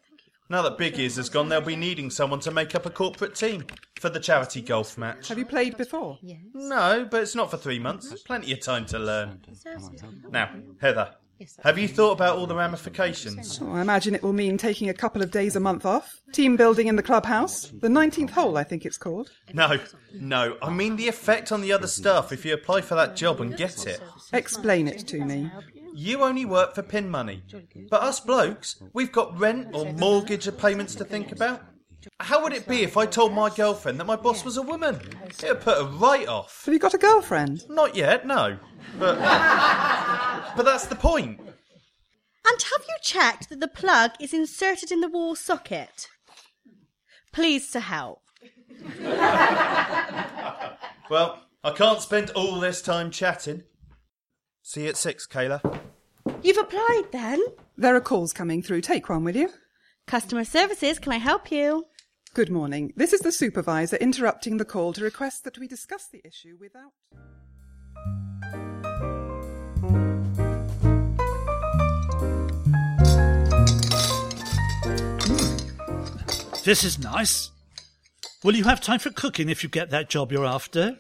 Now 0.49 0.63
that 0.63 0.79
Big 0.79 0.99
Ears 0.99 1.15
has 1.17 1.29
gone, 1.29 1.49
they'll 1.49 1.61
be 1.61 1.77
needing 1.77 2.11
someone 2.11 2.41
to 2.41 2.51
make 2.51 2.75
up 2.75 2.85
a 2.87 2.91
corporate 2.91 3.37
team 3.37 3.65
for 4.01 4.09
the 4.09 4.19
charity 4.19 4.61
golf 4.61 4.99
match. 4.99 5.29
Have 5.29 5.39
you 5.39 5.47
played 5.47 5.77
before? 5.77 6.19
No, 6.55 7.07
but 7.09 7.23
it's 7.23 7.37
not 7.37 7.53
for 7.53 7.57
three 7.57 7.79
months. 7.79 8.23
Plenty 8.23 8.53
of 8.53 8.61
time 8.61 8.87
to 8.87 8.99
learn. 8.99 9.41
Now, 10.31 10.51
Heather, 10.81 11.15
have 11.63 11.79
you 11.79 11.89
thought 11.89 12.13
about 12.13 12.37
all 12.37 12.47
the 12.47 12.55
ramifications? 12.55 13.61
Oh, 13.63 13.73
I 13.73 13.81
imagine 13.81 14.15
it 14.15 14.23
will 14.23 14.33
mean 14.33 14.59
taking 14.59 14.89
a 14.89 14.95
couple 14.95 15.23
of 15.23 15.31
days 15.31 15.57
a 15.57 15.61
month 15.61 15.87
off. 15.87 16.21
Team 16.33 16.57
building 16.57 16.87
in 16.87 16.97
the 16.97 17.03
clubhouse. 17.03 17.73
The 17.81 17.89
19th 17.89 18.31
hole, 18.31 18.57
I 18.57 18.65
think 18.65 18.85
it's 18.85 18.99
called. 18.99 19.31
No, 19.53 19.79
no, 20.15 20.57
I 20.63 20.71
mean 20.71 20.97
the 20.97 21.09
effect 21.09 21.53
on 21.53 21.61
the 21.61 21.73
other 21.73 21.87
staff 21.87 22.33
if 22.33 22.45
you 22.45 22.55
apply 22.55 22.83
for 22.83 22.95
that 22.95 23.17
job 23.17 23.41
and 23.41 23.57
get 23.57 23.87
it. 23.87 24.01
Explain 24.33 24.89
it 24.89 25.07
to 25.09 25.25
me. 25.25 25.51
You 25.95 26.23
only 26.23 26.45
work 26.45 26.75
for 26.75 26.83
pin 26.83 27.11
money. 27.11 27.43
But 27.91 28.03
us 28.03 28.21
blokes, 28.21 28.77
we've 28.93 29.13
got 29.13 29.39
rent 29.39 29.75
or 29.75 29.93
mortgage 29.93 30.49
payments 30.59 30.95
to 30.97 31.05
think 31.05 31.33
about. 31.33 31.63
How 32.21 32.43
would 32.43 32.53
it 32.53 32.67
be 32.69 32.83
if 32.83 32.97
I 32.97 33.07
told 33.07 33.33
my 33.33 33.51
girlfriend 33.51 33.99
that 34.01 34.07
my 34.07 34.17
boss 34.17 34.45
was 34.45 34.57
a 34.57 34.63
woman? 34.63 35.01
It'd 35.43 35.61
put 35.61 35.79
her 35.79 35.85
right 35.85 36.27
off. 36.29 36.65
Have 36.65 36.75
you 36.75 36.81
got 36.81 36.95
a 36.95 36.99
girlfriend? 36.99 37.69
Not 37.69 37.95
yet, 37.97 38.27
no. 38.27 38.59
But 38.99 39.19
but 40.57 40.63
that's 40.65 40.87
the 40.87 40.97
point. 40.97 41.41
And 41.41 42.63
have 42.63 42.85
you 42.89 42.97
checked 43.03 43.49
that 43.51 43.61
the 43.61 43.69
plug 43.69 44.13
is 44.21 44.33
inserted 44.33 44.91
in 44.91 45.01
the 45.01 45.09
wall 45.09 45.35
socket? 45.37 46.09
Please 47.33 47.71
to 47.73 47.81
help. 47.81 48.23
Well, 51.11 51.41
I 51.65 51.73
can't 51.73 52.01
spend 52.01 52.31
all 52.31 52.61
this 52.61 52.81
time 52.81 53.11
chatting. 53.11 53.65
See 54.63 54.85
you 54.85 54.91
at 54.91 54.97
six, 54.97 55.27
Kayla. 55.27 55.81
You've 56.41 56.57
applied 56.57 57.09
then? 57.11 57.43
There 57.77 57.97
are 57.97 58.01
calls 58.01 58.33
coming 58.33 58.63
through. 58.63 58.83
Take 58.83 59.09
one, 59.09 59.25
will 59.25 59.35
you? 59.35 59.51
Customer 60.07 60.45
services, 60.45 61.01
can 61.01 61.13
I 61.13 61.17
help 61.19 61.51
you? 61.51 61.87
Good 62.33 62.49
morning. 62.49 62.93
This 62.95 63.13
is 63.13 63.23
the 63.23 63.33
supervisor 63.33 63.97
interrupting 63.97 64.59
the 64.59 64.65
call 64.65 64.93
to 64.93 65.03
request 65.03 65.43
that 65.43 65.59
we 65.59 65.67
discuss 65.67 66.07
the 66.07 66.23
issue 66.25 66.57
without. 66.61 66.93
This 76.63 76.85
is 76.85 77.01
nice. 77.01 77.51
Will 78.45 78.55
you 78.55 78.63
have 78.63 78.81
time 78.81 79.01
for 79.01 79.11
cooking 79.11 79.49
if 79.49 79.65
you 79.65 79.69
get 79.69 79.91
that 79.91 80.09
job 80.09 80.31
you're 80.31 80.47
after? 80.47 80.99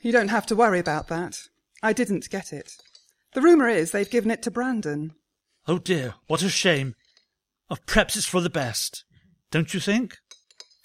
You 0.00 0.10
don't 0.10 0.28
have 0.28 0.46
to 0.46 0.56
worry 0.56 0.78
about 0.78 1.08
that. 1.08 1.38
I 1.82 1.92
didn't 1.92 2.30
get 2.30 2.54
it. 2.54 2.72
The 3.34 3.42
rumour 3.42 3.68
is 3.68 3.90
they've 3.90 4.08
given 4.08 4.30
it 4.30 4.42
to 4.44 4.50
Brandon. 4.50 5.12
Oh 5.68 5.76
dear, 5.76 6.14
what 6.28 6.40
a 6.40 6.48
shame. 6.48 6.94
Oh, 7.68 7.76
perhaps 7.84 8.16
it's 8.16 8.24
for 8.24 8.40
the 8.40 8.48
best. 8.48 9.04
Don't 9.50 9.74
you 9.74 9.80
think? 9.80 10.16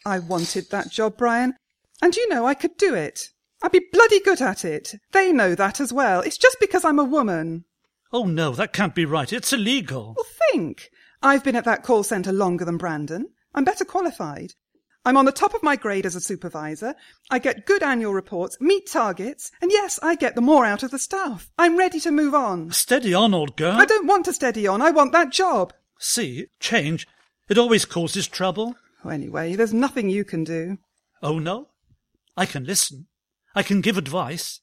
I 0.06 0.20
wanted 0.20 0.70
that 0.70 0.92
job, 0.92 1.18
Brian. 1.18 1.56
And 2.02 2.16
you 2.16 2.28
know 2.30 2.46
I 2.46 2.54
could 2.54 2.78
do 2.78 2.96
it. 2.96 3.30
I'd 3.62 3.72
be 3.72 3.86
bloody 3.92 4.20
good 4.20 4.42
at 4.42 4.66
it. 4.66 4.96
They 5.12 5.32
know 5.32 5.54
that 5.56 5.80
as 5.80 5.94
well. 5.94 6.22
It's 6.22 6.38
just 6.38 6.58
because 6.60 6.84
I'm 6.84 7.00
a 7.00 7.04
woman. 7.04 7.66
Oh 8.12 8.26
no, 8.26 8.52
that 8.54 8.74
can't 8.74 8.96
be 8.96 9.06
right. 9.06 9.32
It's 9.32 9.54
illegal. 9.54 10.16
Well, 10.18 10.26
think. 10.52 10.90
I've 11.22 11.44
been 11.44 11.56
at 11.56 11.66
that 11.66 11.84
call 11.84 12.04
centre 12.04 12.34
longer 12.34 12.66
than 12.66 12.78
Brandon. 12.78 13.28
I'm 13.54 13.64
better 13.64 13.86
qualified. 13.86 14.54
I'm 15.06 15.18
on 15.18 15.26
the 15.26 15.32
top 15.32 15.54
of 15.54 15.64
my 15.64 15.76
grade 15.76 16.06
as 16.06 16.16
a 16.16 16.22
supervisor. 16.22 16.96
I 17.30 17.40
get 17.40 17.66
good 17.66 17.82
annual 17.82 18.14
reports, 18.14 18.58
meet 18.60 18.88
targets, 18.88 19.52
and 19.62 19.72
yes, 19.72 20.00
I 20.04 20.16
get 20.16 20.36
the 20.36 20.42
more 20.42 20.66
out 20.66 20.84
of 20.84 20.92
the 20.92 21.00
staff. 21.00 21.50
I'm 21.58 21.78
ready 21.78 22.00
to 22.02 22.12
move 22.12 22.36
on. 22.36 22.72
Steady 22.72 23.14
on, 23.14 23.34
old 23.34 23.58
girl. 23.58 23.78
I 23.78 23.86
don't 23.86 24.06
want 24.06 24.26
to 24.26 24.34
steady 24.34 24.68
on. 24.68 24.82
I 24.82 24.92
want 24.92 25.12
that 25.14 25.32
job. 25.32 25.74
See, 26.00 26.48
change. 26.60 27.08
It 27.50 27.58
always 27.58 27.86
causes 27.86 28.28
trouble. 28.28 28.76
Oh, 29.04 29.10
anyway, 29.10 29.56
there's 29.56 29.74
nothing 29.74 30.10
you 30.10 30.24
can 30.24 30.44
do. 30.44 30.78
Oh 31.22 31.40
no? 31.40 31.70
I 32.38 32.46
can 32.46 32.64
listen. 32.64 33.08
I 33.56 33.64
can 33.64 33.82
give 33.82 33.98
advice. 33.98 34.62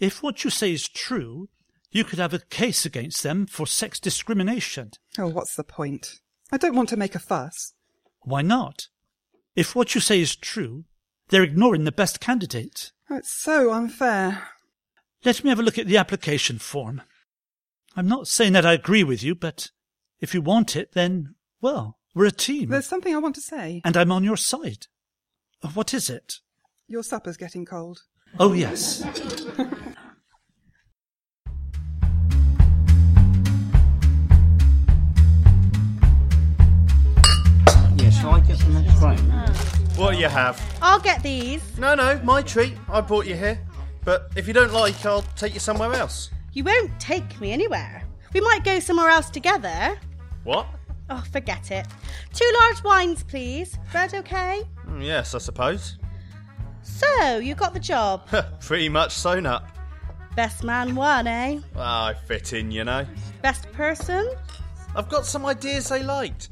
If 0.00 0.22
what 0.22 0.44
you 0.44 0.50
say 0.50 0.72
is 0.72 0.88
true, 0.88 1.48
you 1.90 2.04
could 2.04 2.18
have 2.18 2.34
a 2.34 2.38
case 2.38 2.84
against 2.84 3.22
them 3.22 3.46
for 3.46 3.66
sex 3.66 3.98
discrimination. 3.98 4.90
Oh, 5.18 5.28
what's 5.28 5.54
the 5.54 5.64
point? 5.64 6.20
I 6.52 6.56
don't 6.56 6.76
want 6.76 6.88
to 6.90 6.96
make 6.96 7.14
a 7.14 7.18
fuss. 7.20 7.74
Why 8.20 8.42
not? 8.42 8.88
If 9.54 9.74
what 9.74 9.94
you 9.94 10.00
say 10.00 10.20
is 10.20 10.36
true, 10.36 10.84
they're 11.28 11.42
ignoring 11.42 11.84
the 11.84 11.92
best 11.92 12.20
candidate. 12.20 12.92
Oh, 13.10 13.16
it's 13.16 13.32
so 13.32 13.72
unfair. 13.72 14.48
Let 15.24 15.42
me 15.42 15.50
have 15.50 15.58
a 15.58 15.62
look 15.62 15.78
at 15.78 15.86
the 15.86 15.96
application 15.96 16.58
form. 16.58 17.02
I'm 17.96 18.08
not 18.08 18.28
saying 18.28 18.52
that 18.52 18.66
I 18.66 18.72
agree 18.74 19.02
with 19.02 19.22
you, 19.22 19.34
but 19.34 19.70
if 20.20 20.32
you 20.32 20.40
want 20.40 20.76
it, 20.76 20.92
then, 20.92 21.34
well, 21.60 21.97
we're 22.14 22.26
a 22.26 22.30
team. 22.30 22.70
There's 22.70 22.86
something 22.86 23.14
I 23.14 23.18
want 23.18 23.34
to 23.36 23.40
say. 23.40 23.80
And 23.84 23.96
I'm 23.96 24.12
on 24.12 24.24
your 24.24 24.36
side. 24.36 24.86
Oh, 25.62 25.70
what 25.74 25.92
is 25.94 26.08
it? 26.10 26.34
Your 26.88 27.02
supper's 27.02 27.36
getting 27.36 27.64
cold. 27.64 28.02
Oh, 28.38 28.52
yes. 28.52 29.02
Yeah, 37.96 38.10
shall 38.10 38.30
I 38.30 38.40
get 38.40 38.58
the 38.58 38.68
next 38.80 39.00
round? 39.00 39.56
What 39.96 40.12
do 40.12 40.18
you 40.18 40.28
have? 40.28 40.60
I'll 40.80 41.00
get 41.00 41.22
these. 41.22 41.60
No, 41.78 41.94
no, 41.94 42.20
my 42.22 42.42
treat. 42.42 42.74
I 42.88 43.00
brought 43.00 43.26
you 43.26 43.34
here. 43.34 43.58
But 44.04 44.30
if 44.36 44.46
you 44.46 44.54
don't 44.54 44.72
like, 44.72 45.04
I'll 45.04 45.22
take 45.36 45.54
you 45.54 45.60
somewhere 45.60 45.92
else. 45.94 46.30
You 46.52 46.64
won't 46.64 46.98
take 47.00 47.40
me 47.40 47.52
anywhere. 47.52 48.04
We 48.32 48.40
might 48.40 48.64
go 48.64 48.78
somewhere 48.78 49.08
else 49.08 49.30
together. 49.30 49.98
What? 50.44 50.66
Oh, 51.10 51.24
forget 51.32 51.70
it. 51.70 51.86
Two 52.34 52.50
large 52.60 52.82
wines, 52.84 53.22
please. 53.22 53.78
Bread 53.92 54.14
okay? 54.14 54.62
Mm, 54.86 55.04
Yes, 55.04 55.34
I 55.34 55.38
suppose. 55.38 55.96
So, 56.82 57.38
you 57.38 57.54
got 57.54 57.74
the 57.74 57.80
job. 57.80 58.28
Pretty 58.60 58.88
much 58.88 59.12
sewn 59.14 59.46
up. 59.46 59.68
Best 60.36 60.62
man 60.64 60.94
won, 60.94 61.26
eh? 61.26 61.60
Ah, 61.76 62.08
I 62.08 62.14
fit 62.14 62.52
in, 62.52 62.70
you 62.70 62.84
know. 62.84 63.06
Best 63.42 63.70
person? 63.72 64.30
I've 64.94 65.08
got 65.08 65.26
some 65.26 65.44
ideas 65.46 65.88
they 65.88 66.02
liked. 66.02 66.50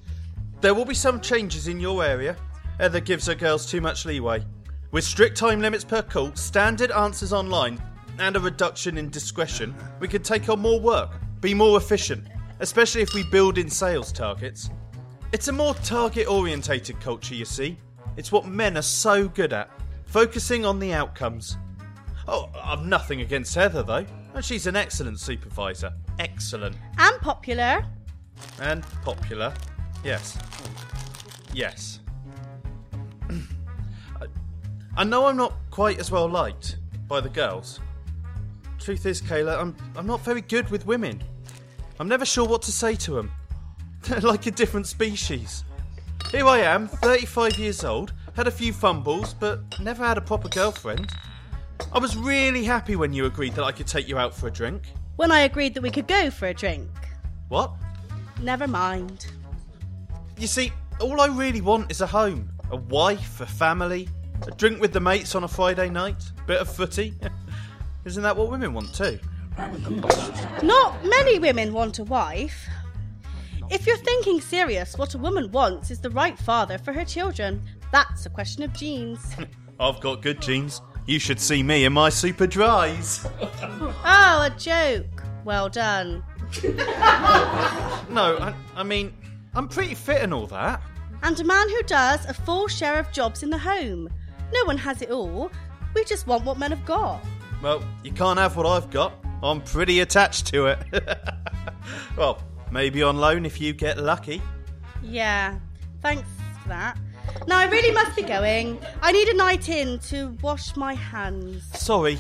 There 0.61 0.75
will 0.75 0.85
be 0.85 0.95
some 0.95 1.21
changes 1.21 1.69
in 1.69 1.79
your 1.79 2.03
area. 2.05 2.37
Heather 2.79 3.01
gives 3.01 3.27
her 3.27 3.35
girls 3.35 3.67
too 3.71 3.81
much 3.81 4.05
leeway. 4.05 4.45
With 4.91 5.05
strict 5.05 5.37
time 5.37 5.61
limits 5.61 5.85
per 5.85 6.03
call, 6.03 6.35
standard 6.35 6.91
answers 6.91 7.33
online, 7.33 7.81
and 8.19 8.37
a 8.37 8.41
reduction 8.41 8.99
in 8.99 9.11
discretion, 9.11 9.75
we 10.01 10.09
could 10.09 10.25
take 10.25 10.49
on 10.49 10.61
more 10.61 10.81
work, 10.81 11.11
be 11.41 11.55
more 11.55 11.77
efficient, 11.77 12.27
especially 12.61 13.03
if 13.03 13.15
we 13.15 13.23
build 13.25 13.59
in 13.59 13.69
sales 13.69 14.13
targets. 14.13 14.71
It's 15.33 15.49
a 15.49 15.53
more 15.53 15.75
target 15.75 16.29
orientated 16.29 17.01
culture, 17.01 17.35
you 17.35 17.45
see. 17.45 17.77
It's 18.17 18.33
what 18.33 18.47
men 18.47 18.77
are 18.77 18.83
so 18.83 19.29
good 19.29 19.53
at, 19.53 19.71
focusing 20.07 20.65
on 20.65 20.79
the 20.79 20.93
outcomes. 20.93 21.59
Oh, 22.29 22.51
I've 22.63 22.85
nothing 22.85 23.21
against 23.21 23.55
Heather, 23.55 23.83
though. 23.83 24.07
And 24.35 24.45
She's 24.45 24.67
an 24.67 24.77
excellent 24.77 25.21
supervisor. 25.21 25.93
Excellent. 26.19 26.77
And 26.99 27.21
popular. 27.21 27.85
And 28.61 28.85
popular. 29.03 29.53
Yes. 30.05 30.39
Yes. 31.53 32.01
I, 33.29 33.35
I 34.97 35.05
know 35.05 35.27
I'm 35.27 35.37
not 35.37 35.55
quite 35.71 35.99
as 35.99 36.11
well 36.11 36.29
liked 36.29 36.79
by 37.09 37.21
the 37.21 37.29
girls. 37.29 37.81
Truth 38.79 39.07
is, 39.07 39.23
Kayla, 39.23 39.59
I'm, 39.59 39.77
I'm 39.97 40.07
not 40.07 40.21
very 40.21 40.41
good 40.41 40.71
with 40.71 40.87
women. 40.87 41.23
I'm 41.99 42.09
never 42.09 42.27
sure 42.27 42.47
what 42.47 42.63
to 42.63 42.73
say 42.73 42.95
to 42.97 43.13
them. 43.13 43.31
They're 44.03 44.21
like 44.21 44.47
a 44.47 44.51
different 44.51 44.87
species. 44.87 45.65
Here 46.31 46.47
I 46.47 46.59
am, 46.59 46.89
35 46.89 47.59
years 47.59 47.85
old, 47.85 48.13
had 48.35 48.47
a 48.47 48.51
few 48.51 48.73
fumbles, 48.73 49.33
but 49.35 49.61
never 49.81 50.05
had 50.05 50.19
a 50.19 50.21
proper 50.21 50.49
girlfriend. 50.49 51.11
I 51.93 51.99
was 51.99 52.17
really 52.17 52.65
happy 52.65 52.97
when 52.97 53.13
you 53.13 53.27
agreed 53.27 53.55
that 53.55 53.65
I 53.65 53.73
could 53.73 53.87
take 53.87 54.09
you 54.09 54.19
out 54.19 54.35
for 54.35 54.49
a 54.49 54.51
drink. 54.51 54.83
When 55.17 55.31
I 55.31 55.41
agreed 55.41 55.75
that 55.75 55.83
we 55.83 55.91
could 55.91 56.07
go 56.07 56.31
for 56.31 56.49
a 56.49 56.55
drink. 56.55 56.91
What? 57.49 57.73
Never 58.43 58.67
mind. 58.67 59.27
You 60.39 60.47
see, 60.47 60.73
all 61.01 61.21
I 61.21 61.27
really 61.27 61.63
want 61.63 61.91
is 61.91 62.03
a 62.03 62.07
home, 62.07 62.51
a 62.71 62.77
wife, 62.77 63.41
a 63.41 63.47
family, 63.47 64.09
a 64.47 64.51
drink 64.51 64.81
with 64.81 64.93
the 64.93 65.01
mates 65.01 65.35
on 65.35 65.45
a 65.45 65.49
Friday 65.49 65.89
night, 65.89 66.23
bit 66.47 66.61
of 66.61 66.69
footy. 66.69 67.15
Isn't 68.05 68.23
that 68.23 68.37
what 68.37 68.51
women 68.51 68.75
want 68.75 68.95
too? 68.95 69.19
Not 70.63 71.05
many 71.05 71.39
women 71.39 71.73
want 71.73 71.99
a 71.99 72.05
wife. 72.05 72.69
If 73.71 73.87
you're 73.87 73.97
thinking 73.97 74.41
serious, 74.41 74.97
what 74.97 75.15
a 75.15 75.19
woman 75.19 75.51
wants 75.51 75.91
is 75.91 76.01
the 76.01 76.11
right 76.11 76.39
father 76.39 76.79
for 76.79 76.93
her 76.93 77.05
children. 77.05 77.63
That's 77.91 78.27
a 78.27 78.31
question 78.31 78.63
of 78.63 78.73
genes. 78.73 79.35
I've 79.81 80.01
got 80.01 80.23
good 80.23 80.41
genes. 80.41 80.81
You 81.07 81.19
should 81.19 81.41
see 81.41 81.63
me 81.63 81.85
in 81.85 81.93
my 81.93 82.09
super 82.09 82.47
dries. 82.47 83.27
oh, 83.41 83.95
a 84.05 84.55
joke. 84.59 85.23
Well 85.45 85.69
done. 85.69 86.23
No, 88.09 88.39
I, 88.39 88.55
I 88.77 88.83
mean, 88.83 89.13
I'm 89.55 89.69
pretty 89.69 89.95
fit 89.95 90.23
and 90.23 90.33
all 90.33 90.47
that. 90.49 90.81
And 91.23 91.39
a 91.41 91.45
man 91.45 91.69
who 91.69 91.83
does 91.83 92.25
a 92.27 92.35
full 92.35 92.69
share 92.69 92.99
of 92.99 93.11
jobs 93.11 93.43
in 93.43 93.51
the 93.51 93.59
home. 93.59 94.09
No 94.53 94.65
one 94.65 94.79
has 94.79 95.03
it 95.03 95.11
all. 95.11 95.51
We 95.95 96.05
just 96.05 96.27
want 96.27 96.45
what 96.45 96.59
men 96.59 96.71
have 96.71 96.85
got. 96.85 97.21
Well, 97.63 97.83
you 98.05 98.13
can't 98.13 98.39
have 98.39 98.57
what 98.57 98.67
I've 98.67 98.91
got. 98.91 99.15
I'm 99.51 99.61
pretty 99.61 100.01
attached 100.01 100.47
to 100.49 100.67
it. 100.67 100.79
well, 102.17 102.43
maybe 102.71 103.03
on 103.03 103.19
loan 103.19 103.47
if 103.47 103.61
you 103.61 103.73
get 103.73 103.99
lucky. 103.99 104.43
Yeah, 105.03 105.59
thanks 106.03 106.29
for 106.63 106.69
that. 106.69 106.99
Now 107.47 107.59
I 107.59 107.67
really 107.67 107.93
must 107.93 108.17
be 108.17 108.23
going. 108.23 108.79
I 109.03 109.13
need 109.13 109.29
a 109.29 109.37
night 109.37 109.69
in 109.69 109.99
to 110.11 110.37
wash 110.43 110.77
my 110.77 110.95
hands. 110.95 111.65
Sorry. 111.79 112.19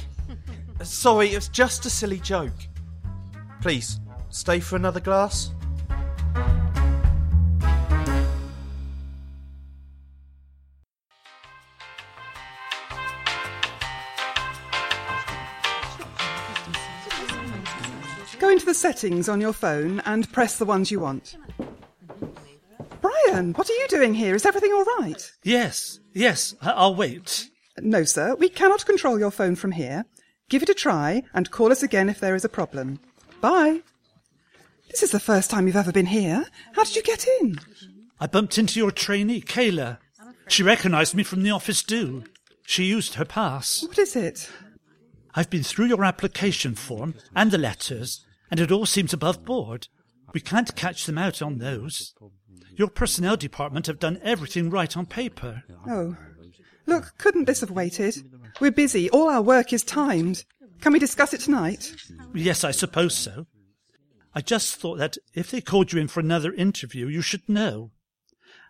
Sorry, 0.83 1.33
it 1.33 1.37
was 1.37 1.49
just 1.49 1.87
a 1.87 1.91
silly 1.91 2.19
joke. 2.19 2.69
Please, 3.63 3.99
stay 4.31 4.61
for 4.61 4.77
another 4.77 5.01
glass. 5.01 5.51
The 18.67 18.75
settings 18.75 19.29
on 19.29 19.41
your 19.41 19.53
phone 19.53 20.01
and 20.01 20.31
press 20.33 20.59
the 20.59 20.65
ones 20.65 20.91
you 20.91 20.99
want. 20.99 21.37
Brian, 23.01 23.53
what 23.53 23.71
are 23.71 23.75
you 23.75 23.87
doing 23.89 24.13
here? 24.13 24.35
Is 24.35 24.45
everything 24.45 24.73
all 24.73 24.85
right? 24.99 25.31
Yes, 25.45 26.01
yes, 26.13 26.57
I- 26.61 26.73
I'll 26.73 26.97
wait. 26.97 27.49
No, 27.79 28.03
sir, 28.03 28.35
we 28.35 28.49
cannot 28.49 28.85
control 28.85 29.21
your 29.21 29.31
phone 29.31 29.55
from 29.55 29.71
here. 29.71 30.05
Give 30.49 30.65
it 30.65 30.69
a 30.69 30.75
try 30.75 31.23
and 31.33 31.49
call 31.53 31.71
us 31.71 31.85
again 31.85 32.09
if 32.09 32.19
there 32.19 32.35
is 32.35 32.45
a 32.45 32.49
problem. 32.49 32.99
Bye. 33.41 33.83
This 34.91 35.05
is 35.05 35.13
the 35.13 35.21
first 35.21 35.49
time 35.49 35.69
you've 35.69 35.77
ever 35.77 35.93
been 35.93 36.07
here. 36.07 36.47
How 36.73 36.83
did 36.83 36.97
you 36.97 37.03
get 37.05 37.25
in? 37.41 37.61
I 38.19 38.27
bumped 38.27 38.59
into 38.59 38.81
your 38.81 38.91
trainee, 38.91 39.43
Kayla. 39.43 39.99
She 40.49 40.65
recognised 40.65 41.15
me 41.15 41.23
from 41.23 41.45
the 41.45 41.51
office 41.53 41.85
do. 41.85 42.25
She 42.67 42.85
used 42.85 43.15
her 43.15 43.25
pass. 43.25 43.85
What 43.85 43.99
is 43.99 44.17
it? 44.17 44.51
I've 45.37 45.51
been 45.51 45.63
through 45.63 45.87
your 45.87 46.05
application 46.05 46.75
form 46.75 47.15
and 47.35 47.53
the 47.53 47.59
letters, 47.59 48.26
and 48.51 48.61
it 48.61 48.71
all 48.71 48.87
seems 48.87 49.13
above 49.13 49.45
board. 49.45 49.89
We 50.33 50.41
can't 50.41 50.75
catch 50.77 51.07
them 51.07 51.19
out 51.19 51.41
on 51.41 51.59
those. 51.59 52.15
Your 52.75 52.89
personnel 52.89 53.37
department 53.37 53.87
have 53.87 53.99
done 53.99 54.21
everything 54.23 54.71
right 54.71 54.97
on 54.97 55.07
paper. 55.07 55.63
Oh. 55.89 56.17
Look, 56.87 57.15
couldn't 57.19 57.47
this 57.47 57.61
have 57.61 57.71
waited? 57.71 58.17
We're 58.61 58.71
busy. 58.71 59.11
All 59.11 59.29
our 59.29 59.43
work 59.43 59.73
is 59.73 59.83
timed. 59.83 60.45
Can 60.81 60.93
we 60.93 60.99
discuss 60.99 61.33
it 61.33 61.41
tonight? 61.41 61.95
Yes, 62.35 62.65
I 62.65 62.71
suppose 62.71 63.15
so. 63.15 63.47
I 64.35 64.43
just 64.43 64.77
thought 64.77 64.99
that 64.99 65.17
if 65.33 65.51
they 65.51 65.63
called 65.63 65.93
you 65.93 66.01
in 66.01 66.09
for 66.09 66.21
another 66.21 66.53
interview, 66.53 67.07
you 67.09 67.23
should 67.23 67.49
know. 67.49 67.93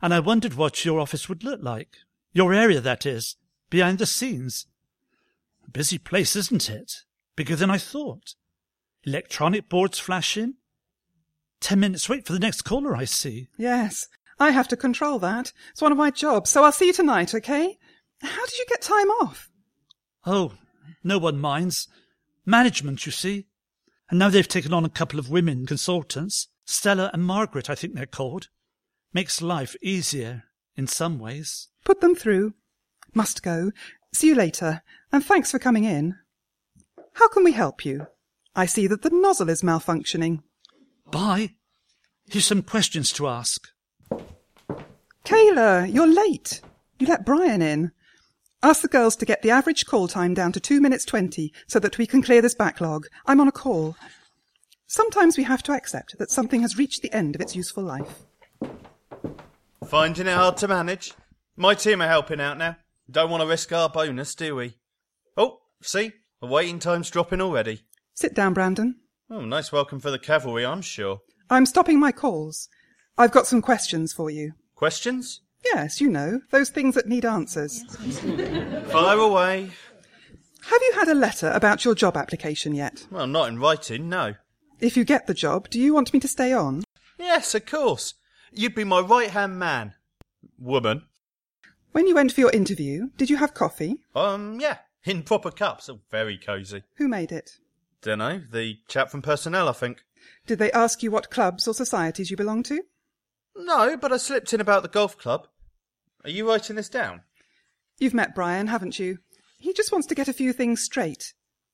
And 0.01 0.15
I 0.15 0.21
wondered 0.21 0.55
what 0.55 0.85
your 0.85 1.01
office 1.01 1.29
would 1.29 1.43
look 1.43 1.61
like. 1.63 1.97
Your 2.33 2.55
area, 2.55 2.81
that 2.81 3.05
is, 3.05 3.37
behind 3.71 3.99
the 3.99 4.07
scenes. 4.07 4.67
A 5.67 5.71
busy 5.71 5.99
place, 5.99 6.37
isn't 6.37 6.71
it? 6.71 7.03
Bigger 7.35 7.57
than 7.57 7.71
I 7.71 7.79
thought. 7.79 8.35
Electronic 9.07 9.69
boards 9.69 9.99
flashing. 9.99 10.55
Ten 11.61 11.81
minutes 11.81 12.09
wait 12.09 12.27
for 12.27 12.33
the 12.33 12.39
next 12.41 12.63
caller, 12.63 12.97
I 12.97 13.05
see. 13.05 13.49
Yes. 13.57 14.09
I 14.39 14.51
have 14.51 14.69
to 14.69 14.77
control 14.77 15.19
that. 15.21 15.53
It's 15.71 15.81
one 15.81 15.93
of 15.93 15.99
my 15.99 16.11
jobs, 16.11 16.51
so 16.51 16.65
I'll 16.65 16.73
see 16.73 16.89
you 16.89 16.93
tonight, 16.93 17.35
okay? 17.35 17.79
How 18.21 18.45
did 18.45 18.59
you 18.59 18.67
get 18.69 18.83
time 18.83 19.09
off? 19.09 19.49
Oh, 20.27 20.55
no 21.05 21.19
one 21.19 21.39
minds. 21.39 21.89
Management, 22.45 23.07
you 23.07 23.13
see. 23.13 23.47
And 24.11 24.19
now 24.19 24.29
they've 24.29 24.47
taken 24.47 24.73
on 24.73 24.85
a 24.85 24.91
couple 24.91 25.19
of 25.19 25.31
women 25.31 25.67
consultants. 25.67 26.49
Stella 26.65 27.11
and 27.13 27.25
Margaret, 27.25 27.71
I 27.71 27.75
think 27.75 27.95
they're 27.95 28.07
called. 28.07 28.49
Makes 29.13 29.41
life 29.41 29.77
easier 29.81 30.45
in 30.77 30.87
some 30.87 31.19
ways. 31.19 31.69
Put 31.85 32.01
them 32.01 32.15
through. 32.15 32.55
Must 33.15 33.43
go. 33.43 33.71
See 34.13 34.29
you 34.29 34.35
later, 34.35 34.83
and 35.13 35.25
thanks 35.25 35.51
for 35.51 35.59
coming 35.59 35.85
in. 35.85 36.17
How 37.15 37.29
can 37.29 37.45
we 37.45 37.53
help 37.53 37.85
you? 37.85 38.09
I 38.57 38.67
see 38.67 38.87
that 38.87 39.03
the 39.03 39.11
nozzle 39.11 39.51
is 39.51 39.63
malfunctioning. 39.63 40.43
Bye. 41.11 41.51
Here's 42.29 42.47
some 42.47 42.63
questions 42.63 43.13
to 43.13 43.29
ask. 43.29 43.69
Kayla, 45.25 45.93
you're 45.93 46.07
late. 46.07 46.63
You 46.99 47.07
let 47.07 47.27
Brian 47.27 47.61
in. 47.61 47.93
Ask 48.63 48.81
the 48.81 48.89
girls 48.89 49.15
to 49.17 49.27
get 49.27 49.43
the 49.43 49.51
average 49.51 49.85
call 49.85 50.09
time 50.09 50.33
down 50.33 50.53
to 50.53 50.61
two 50.61 50.81
minutes 50.81 51.05
twenty 51.05 51.53
so 51.67 51.79
that 51.79 51.99
we 51.99 52.07
can 52.07 52.23
clear 52.23 52.41
this 52.41 52.55
backlog. 52.55 53.07
I'm 53.27 53.41
on 53.41 53.49
a 53.49 53.53
call. 53.53 53.97
Sometimes 54.87 55.37
we 55.37 55.45
have 55.45 55.63
to 55.65 55.73
accept 55.73 56.19
that 56.19 56.31
something 56.31 56.63
has 56.63 56.79
reached 56.79 57.03
the 57.03 57.13
end 57.13 57.35
of 57.35 57.43
its 57.43 57.55
useful 57.55 57.85
life. 57.85 58.23
Finding 59.87 60.27
it 60.27 60.35
hard 60.35 60.57
to 60.59 60.69
manage? 60.69 61.13
My 61.57 61.75
team 61.75 62.01
are 62.01 62.09
helping 62.09 62.41
out 62.41 62.57
now. 62.57 62.77
Don't 63.11 63.31
want 63.31 63.43
to 63.43 63.49
risk 63.49 63.71
our 63.73 63.89
bonus, 63.89 64.35
do 64.35 64.57
we? 64.57 64.79
Oh, 65.37 65.61
see? 65.83 66.13
The 66.41 66.47
waiting 66.47 66.79
time's 66.79 67.11
dropping 67.11 67.41
already. 67.41 67.83
Sit 68.17 68.33
down, 68.33 68.55
Brandon. 68.55 68.95
Oh, 69.29 69.43
nice 69.45 69.71
welcome 69.71 70.01
for 70.01 70.11
the 70.11 70.19
cavalry, 70.19 70.65
I'm 70.65 70.81
sure. 70.81 71.21
I'm 71.51 71.67
stopping 71.67 72.01
my 72.01 72.13
calls. 72.13 72.71
I've 73.19 73.31
got 73.31 73.47
some 73.47 73.61
questions 73.61 74.15
for 74.15 74.31
you. 74.31 74.55
Questions? 74.75 75.43
Yes, 75.63 76.01
you 76.01 76.09
know, 76.09 76.41
those 76.51 76.71
things 76.71 76.95
that 76.95 77.07
need 77.09 77.27
answers. 77.27 77.83
Fire 78.91 79.19
away. 79.19 79.71
Have 80.63 80.81
you 80.81 80.93
had 80.95 81.09
a 81.09 81.15
letter 81.15 81.51
about 81.51 81.85
your 81.85 81.95
job 81.95 82.17
application 82.17 82.75
yet? 82.75 83.07
Well, 83.11 83.27
not 83.27 83.49
in 83.51 83.59
writing, 83.59 84.09
no. 84.09 84.37
If 84.81 84.97
you 84.97 85.05
get 85.05 85.27
the 85.27 85.35
job, 85.35 85.69
do 85.69 85.79
you 85.79 85.93
want 85.93 86.15
me 86.15 86.21
to 86.21 86.29
stay 86.29 86.55
on? 86.55 86.85
Yes, 87.19 87.55
of 87.55 87.67
course. 87.67 88.15
You'd 88.51 88.75
be 88.75 88.85
my 88.85 89.01
right 89.01 89.29
hand 89.31 89.59
man. 89.59 89.93
Woman. 90.59 91.03
When 91.93 92.07
you 92.07 92.15
went 92.15 92.33
for 92.33 92.41
your 92.41 92.51
interview, 92.53 93.09
did 93.19 93.29
you 93.29 93.37
have 93.37 93.53
coffee? 93.53 93.97
Um, 94.15 94.59
yeah. 94.59 94.79
In 95.05 95.23
proper 95.23 95.51
cups. 95.51 95.91
Oh, 95.91 96.01
very 96.11 96.39
cosy. 96.39 96.83
Who 96.95 97.09
made 97.09 97.31
it? 97.31 97.59
Dunno. 98.03 98.43
The 98.51 98.77
chap 98.89 99.11
from 99.11 99.23
personnel, 99.23 99.69
I 99.69 99.73
think. 99.73 100.03
Did 100.47 100.59
they 100.59 100.73
ask 100.73 101.03
you 101.03 101.11
what 101.11 101.31
clubs 101.31 101.67
or 101.67 101.75
societies 101.75 102.31
you 102.31 102.37
belong 102.37 102.63
to? 102.65 102.83
No, 103.57 103.97
but 103.97 104.13
I 104.13 104.17
slipped 104.17 104.53
in 104.53 104.61
about 104.61 104.83
the 104.83 104.89
golf 104.89 105.17
club. 105.17 105.47
Are 106.25 106.31
you 106.31 106.49
writing 106.49 106.77
this 106.77 106.89
down? 106.89 107.23
You've 107.99 108.15
met 108.15 108.35
Brian, 108.35 108.67
haven't 108.67 108.99
you? 108.99 109.19
He 109.59 109.73
just 109.73 109.93
wants 109.93 110.07
to 110.09 110.15
get 110.15 110.29
a 110.29 110.35
few 110.35 110.53
things 110.53 110.83
straight. 110.83 111.33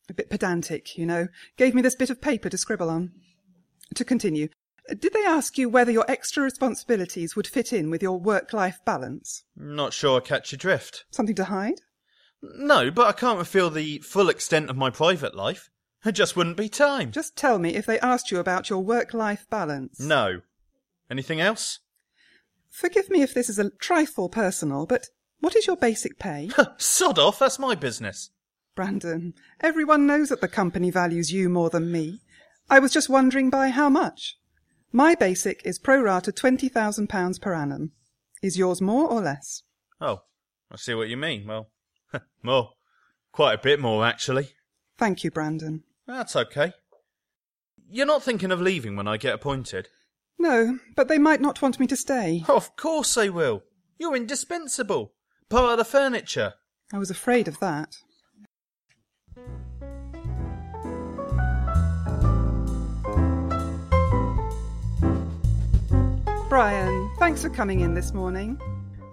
A 0.08 0.14
bit 0.14 0.30
pedantic, 0.30 0.96
you 0.96 1.06
know. 1.06 1.28
Gave 1.56 1.74
me 1.74 1.82
this 1.82 1.96
bit 1.96 2.10
of 2.10 2.20
paper 2.20 2.48
to 2.48 2.58
scribble 2.58 2.90
on. 2.90 3.12
To 3.94 4.04
continue, 4.04 4.48
did 4.88 5.12
they 5.12 5.24
ask 5.24 5.58
you 5.58 5.68
whether 5.68 5.90
your 5.92 6.08
extra 6.10 6.42
responsibilities 6.42 7.36
would 7.36 7.46
fit 7.46 7.72
in 7.72 7.90
with 7.90 8.02
your 8.02 8.18
work-life 8.18 8.78
balance? 8.84 9.44
Not 9.56 9.92
sure 9.92 10.18
I 10.18 10.20
catch 10.20 10.52
your 10.52 10.58
drift. 10.58 11.04
Something 11.10 11.36
to 11.36 11.44
hide? 11.44 11.80
No, 12.42 12.90
but 12.90 13.06
I 13.06 13.12
can't 13.12 13.38
reveal 13.38 13.70
the 13.70 13.98
full 13.98 14.28
extent 14.28 14.70
of 14.70 14.76
my 14.76 14.90
private 14.90 15.34
life. 15.34 15.70
It 16.04 16.12
just 16.12 16.36
wouldn't 16.36 16.56
be 16.56 16.68
time. 16.68 17.12
Just 17.12 17.36
tell 17.36 17.58
me 17.58 17.76
if 17.76 17.86
they 17.86 18.00
asked 18.00 18.30
you 18.30 18.38
about 18.38 18.68
your 18.68 18.80
work-life 18.80 19.46
balance. 19.48 20.00
No. 20.00 20.40
Anything 21.10 21.40
else? 21.40 21.78
Forgive 22.70 23.08
me 23.10 23.22
if 23.22 23.34
this 23.34 23.48
is 23.48 23.58
a 23.58 23.70
trifle 23.70 24.28
personal, 24.28 24.86
but 24.86 25.08
what 25.40 25.54
is 25.54 25.66
your 25.66 25.76
basic 25.76 26.18
pay? 26.18 26.50
Sod 26.78 27.18
off, 27.18 27.38
that's 27.38 27.58
my 27.58 27.74
business. 27.74 28.30
Brandon, 28.74 29.34
everyone 29.60 30.06
knows 30.06 30.30
that 30.30 30.40
the 30.40 30.48
company 30.48 30.90
values 30.90 31.32
you 31.32 31.48
more 31.48 31.70
than 31.70 31.92
me. 31.92 32.20
I 32.70 32.78
was 32.78 32.92
just 32.92 33.08
wondering 33.10 33.50
by 33.50 33.68
how 33.68 33.88
much. 33.90 34.38
My 34.90 35.14
basic 35.14 35.60
is 35.64 35.78
pro 35.78 36.00
rata 36.00 36.32
£20,000 36.32 37.40
per 37.40 37.54
annum. 37.54 37.92
Is 38.42 38.58
yours 38.58 38.80
more 38.80 39.08
or 39.08 39.20
less? 39.20 39.62
Oh, 40.00 40.22
I 40.70 40.76
see 40.76 40.94
what 40.94 41.08
you 41.08 41.16
mean. 41.16 41.46
Well, 41.46 41.70
more. 42.42 42.70
Quite 43.32 43.54
a 43.54 43.62
bit 43.62 43.78
more, 43.80 44.04
actually. 44.04 44.48
Thank 44.98 45.24
you, 45.24 45.30
Brandon. 45.30 45.84
That's 46.12 46.36
okay. 46.36 46.74
You're 47.88 48.04
not 48.04 48.22
thinking 48.22 48.50
of 48.50 48.60
leaving 48.60 48.96
when 48.96 49.08
I 49.08 49.16
get 49.16 49.32
appointed? 49.34 49.88
No, 50.38 50.78
but 50.94 51.08
they 51.08 51.16
might 51.16 51.40
not 51.40 51.62
want 51.62 51.80
me 51.80 51.86
to 51.86 51.96
stay. 51.96 52.44
Of 52.48 52.76
course 52.76 53.14
they 53.14 53.30
will. 53.30 53.62
You're 53.98 54.14
indispensable. 54.14 55.14
Part 55.48 55.72
of 55.72 55.78
the 55.78 55.86
furniture. 55.86 56.52
I 56.92 56.98
was 56.98 57.10
afraid 57.10 57.48
of 57.48 57.58
that. 57.60 57.96
Brian, 66.50 67.10
thanks 67.18 67.40
for 67.40 67.48
coming 67.48 67.80
in 67.80 67.94
this 67.94 68.12
morning. 68.12 68.60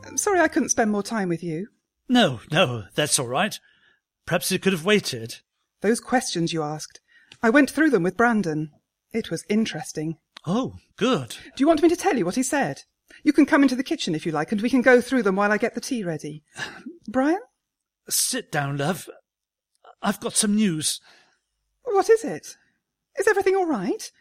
I'm 0.06 0.18
sorry 0.18 0.42
I 0.42 0.50
couldn't 0.50 0.70
spend 0.70 0.92
more 0.92 1.04
time 1.04 1.30
with 1.30 1.44
you. 1.44 1.70
No, 2.10 2.42
no, 2.52 2.84
that's 2.94 3.18
all 3.18 3.28
right. 3.28 3.58
Perhaps 4.26 4.52
it 4.52 4.62
could 4.62 4.74
have 4.74 4.84
waited. 4.84 5.38
Those 5.82 6.00
questions 6.00 6.54
you 6.54 6.62
asked, 6.62 7.00
I 7.42 7.50
went 7.50 7.70
through 7.70 7.90
them 7.90 8.04
with 8.04 8.18
Brandon. 8.18 8.72
It 9.12 9.32
was 9.32 9.46
interesting. 9.50 10.18
Oh, 10.46 10.76
good. 10.98 11.30
Do 11.56 11.62
you 11.62 11.68
want 11.68 11.82
me 11.82 11.90
to 11.90 11.96
tell 11.96 12.18
you 12.18 12.26
what 12.26 12.36
he 12.36 12.44
said? 12.44 12.84
You 13.24 13.34
can 13.34 13.46
come 13.46 13.64
into 13.64 13.76
the 13.76 13.84
kitchen 13.84 14.16
if 14.16 14.26
you 14.26 14.32
like, 14.32 14.52
and 14.52 14.62
we 14.62 14.70
can 14.70 14.82
go 14.82 15.02
through 15.02 15.24
them 15.24 15.36
while 15.36 15.52
I 15.52 15.58
get 15.58 15.74
the 15.76 15.82
tea 15.82 16.04
ready. 16.04 16.44
Brian? 17.08 17.40
Sit 18.10 18.52
down, 18.52 18.78
love. 18.78 19.10
I've 20.02 20.20
got 20.20 20.34
some 20.36 20.56
news. 20.56 21.02
What 21.84 22.10
is 22.10 22.24
it? 22.24 22.56
Is 23.18 23.28
everything 23.28 23.56
all 23.56 23.66
right? 23.66 24.12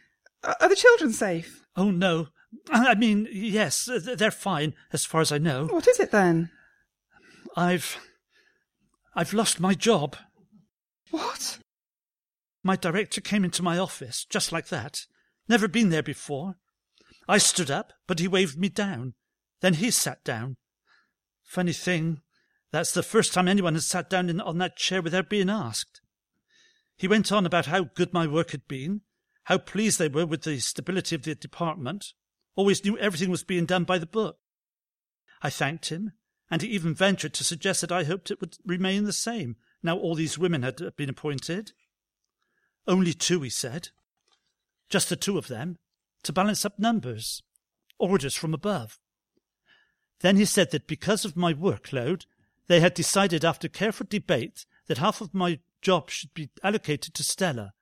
Are 0.43 0.69
the 0.69 0.75
children 0.75 1.11
safe? 1.11 1.65
Oh, 1.75 1.91
no. 1.91 2.27
I 2.71 2.95
mean, 2.95 3.27
yes, 3.31 3.87
they're 4.15 4.31
fine, 4.31 4.73
as 4.91 5.05
far 5.05 5.21
as 5.21 5.31
I 5.31 5.37
know. 5.37 5.67
What 5.67 5.87
is 5.87 5.99
it 5.99 6.11
then? 6.11 6.49
I've. 7.55 7.97
I've 9.15 9.33
lost 9.33 9.59
my 9.59 9.73
job. 9.73 10.15
What? 11.11 11.59
My 12.63 12.75
director 12.75 13.21
came 13.21 13.45
into 13.45 13.63
my 13.63 13.77
office, 13.77 14.25
just 14.25 14.51
like 14.51 14.67
that. 14.67 15.05
Never 15.47 15.67
been 15.67 15.89
there 15.89 16.03
before. 16.03 16.55
I 17.27 17.37
stood 17.37 17.71
up, 17.71 17.93
but 18.07 18.19
he 18.19 18.27
waved 18.27 18.57
me 18.57 18.69
down. 18.69 19.13
Then 19.61 19.75
he 19.75 19.91
sat 19.91 20.23
down. 20.23 20.57
Funny 21.43 21.73
thing, 21.73 22.21
that's 22.71 22.93
the 22.93 23.03
first 23.03 23.33
time 23.33 23.47
anyone 23.47 23.73
has 23.73 23.87
sat 23.87 24.09
down 24.09 24.29
in, 24.29 24.39
on 24.39 24.57
that 24.59 24.77
chair 24.77 25.01
without 25.01 25.29
being 25.29 25.49
asked. 25.49 26.01
He 26.95 27.07
went 27.07 27.31
on 27.31 27.45
about 27.45 27.65
how 27.65 27.85
good 27.85 28.13
my 28.13 28.27
work 28.27 28.51
had 28.51 28.67
been, 28.67 29.01
how 29.45 29.57
pleased 29.57 29.97
they 29.97 30.09
were 30.09 30.25
with 30.25 30.43
the 30.43 30.59
stability 30.59 31.15
of 31.15 31.23
the 31.23 31.33
department, 31.33 32.13
always 32.55 32.83
knew 32.83 32.97
everything 32.97 33.31
was 33.31 33.43
being 33.43 33.65
done 33.65 33.85
by 33.85 33.97
the 33.97 34.05
book. 34.05 34.37
I 35.41 35.49
thanked 35.49 35.89
him, 35.89 36.11
and 36.51 36.61
he 36.61 36.67
even 36.69 36.93
ventured 36.93 37.33
to 37.35 37.43
suggest 37.43 37.81
that 37.81 37.91
I 37.91 38.03
hoped 38.03 38.29
it 38.29 38.41
would 38.41 38.57
remain 38.65 39.05
the 39.05 39.13
same 39.13 39.55
now 39.81 39.97
all 39.97 40.15
these 40.15 40.37
women 40.37 40.63
had 40.63 40.95
been 40.95 41.09
appointed. 41.09 41.71
Only 42.87 43.13
two, 43.13 43.41
he 43.41 43.49
said. 43.49 43.89
just 44.89 45.09
the 45.09 45.15
two 45.15 45.37
of 45.37 45.47
them, 45.47 45.77
to 46.23 46.33
balance 46.33 46.65
up 46.65 46.79
numbers, 46.79 47.43
orders 47.97 48.35
from 48.35 48.53
above. 48.53 48.97
Then 50.21 50.35
he 50.35 50.45
said 50.45 50.71
that 50.71 50.87
because 50.87 51.23
of 51.23 51.37
my 51.37 51.53
workload, 51.53 52.25
they 52.67 52.79
had 52.79 52.93
decided 52.93 53.45
after 53.45 53.67
careful 53.67 54.05
debate 54.09 54.65
that 54.87 54.97
half 54.97 55.21
of 55.21 55.33
my 55.33 55.59
job 55.81 56.09
should 56.09 56.33
be 56.33 56.49
allocated 56.63 57.13
to 57.13 57.23
Stella, 57.23 57.73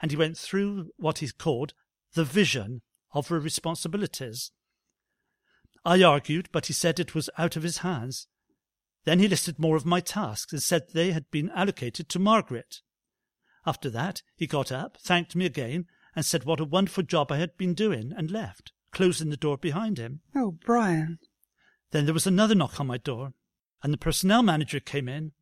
and 0.00 0.10
he 0.10 0.16
went 0.16 0.38
through 0.38 0.90
what 0.96 1.18
he 1.18 1.28
called 1.30 1.74
the 2.14 2.24
vision 2.24 2.82
of 3.12 3.28
her 3.28 3.38
responsibilities. 3.38 4.52
I 5.84 6.02
argued, 6.02 6.48
but 6.52 6.66
he 6.66 6.72
said 6.72 6.98
it 6.98 7.14
was 7.14 7.28
out 7.36 7.56
of 7.56 7.62
his 7.62 7.78
hands. 7.78 8.26
Then 9.04 9.18
he 9.18 9.28
listed 9.28 9.58
more 9.58 9.76
of 9.76 9.84
my 9.84 10.00
tasks 10.00 10.52
and 10.52 10.62
said 10.62 10.82
they 10.92 11.10
had 11.10 11.30
been 11.30 11.50
allocated 11.50 12.08
to 12.10 12.18
Margaret. 12.18 12.80
After 13.66 13.90
that, 13.90 14.22
he 14.36 14.46
got 14.46 14.70
up, 14.72 14.96
thanked 15.00 15.36
me 15.36 15.46
again, 15.46 15.86
and 16.14 16.24
said 16.24 16.44
what 16.44 16.60
a 16.60 16.64
wonderful 16.64 17.02
job 17.02 17.32
I 17.32 17.38
had 17.38 17.56
been 17.56 17.74
doing, 17.74 18.12
and 18.16 18.30
left, 18.30 18.72
closing 18.92 19.30
the 19.30 19.36
door 19.36 19.56
behind 19.56 19.98
him. 19.98 20.20
Oh, 20.34 20.58
Brian. 20.64 21.18
Then 21.90 22.04
there 22.04 22.14
was 22.14 22.26
another 22.26 22.54
knock 22.54 22.80
on 22.80 22.86
my 22.86 22.98
door, 22.98 23.32
and 23.82 23.92
the 23.92 23.98
personnel 23.98 24.42
manager 24.42 24.80
came 24.80 25.08
in. 25.08 25.32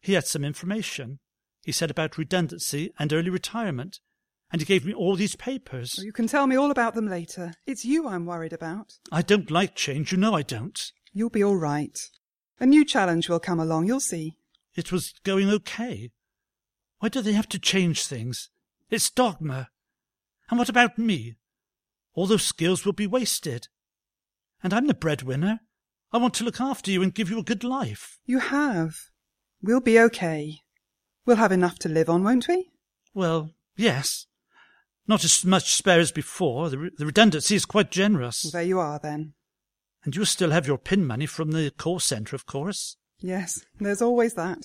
He 0.00 0.14
had 0.14 0.26
some 0.26 0.44
information. 0.44 1.18
He 1.64 1.72
said 1.72 1.90
about 1.90 2.18
redundancy 2.18 2.92
and 2.98 3.12
early 3.12 3.30
retirement, 3.30 4.00
and 4.50 4.60
he 4.60 4.66
gave 4.66 4.84
me 4.84 4.92
all 4.92 5.16
these 5.16 5.36
papers. 5.36 5.98
You 5.98 6.12
can 6.12 6.26
tell 6.26 6.46
me 6.46 6.56
all 6.56 6.70
about 6.70 6.94
them 6.94 7.08
later. 7.08 7.52
It's 7.66 7.84
you 7.84 8.08
I'm 8.08 8.26
worried 8.26 8.52
about. 8.52 8.94
I 9.10 9.22
don't 9.22 9.50
like 9.50 9.74
change, 9.74 10.12
you 10.12 10.18
know 10.18 10.34
I 10.34 10.42
don't. 10.42 10.78
You'll 11.12 11.30
be 11.30 11.44
all 11.44 11.56
right. 11.56 11.98
A 12.62 12.66
new 12.66 12.84
challenge 12.84 13.28
will 13.28 13.40
come 13.40 13.58
along, 13.58 13.88
you'll 13.88 13.98
see. 13.98 14.36
It 14.76 14.92
was 14.92 15.14
going 15.24 15.50
okay. 15.50 16.12
Why 17.00 17.08
do 17.08 17.20
they 17.20 17.32
have 17.32 17.48
to 17.48 17.58
change 17.58 18.06
things? 18.06 18.50
It's 18.88 19.10
dogma. 19.10 19.70
And 20.48 20.60
what 20.60 20.68
about 20.68 20.96
me? 20.96 21.34
All 22.14 22.28
those 22.28 22.44
skills 22.44 22.86
will 22.86 22.92
be 22.92 23.08
wasted. 23.08 23.66
And 24.62 24.72
I'm 24.72 24.86
the 24.86 24.94
breadwinner. 24.94 25.58
I 26.12 26.18
want 26.18 26.34
to 26.34 26.44
look 26.44 26.60
after 26.60 26.92
you 26.92 27.02
and 27.02 27.12
give 27.12 27.28
you 27.28 27.40
a 27.40 27.42
good 27.42 27.64
life. 27.64 28.20
You 28.26 28.38
have. 28.38 28.94
We'll 29.60 29.80
be 29.80 29.98
okay. 29.98 30.60
We'll 31.26 31.38
have 31.38 31.50
enough 31.50 31.80
to 31.80 31.88
live 31.88 32.08
on, 32.08 32.22
won't 32.22 32.46
we? 32.46 32.70
Well, 33.12 33.50
yes. 33.76 34.28
Not 35.08 35.24
as 35.24 35.44
much 35.44 35.74
spare 35.74 35.98
as 35.98 36.12
before. 36.12 36.70
The, 36.70 36.78
re- 36.78 36.90
the 36.96 37.06
redundancy 37.06 37.56
is 37.56 37.64
quite 37.64 37.90
generous. 37.90 38.44
Well, 38.44 38.52
there 38.52 38.62
you 38.62 38.78
are, 38.78 39.00
then. 39.02 39.32
And 40.04 40.16
you'll 40.16 40.26
still 40.26 40.50
have 40.50 40.66
your 40.66 40.78
pin 40.78 41.06
money 41.06 41.26
from 41.26 41.52
the 41.52 41.70
call 41.70 42.00
centre, 42.00 42.34
of 42.34 42.44
course. 42.44 42.96
Yes, 43.20 43.64
there's 43.78 44.02
always 44.02 44.34
that. 44.34 44.58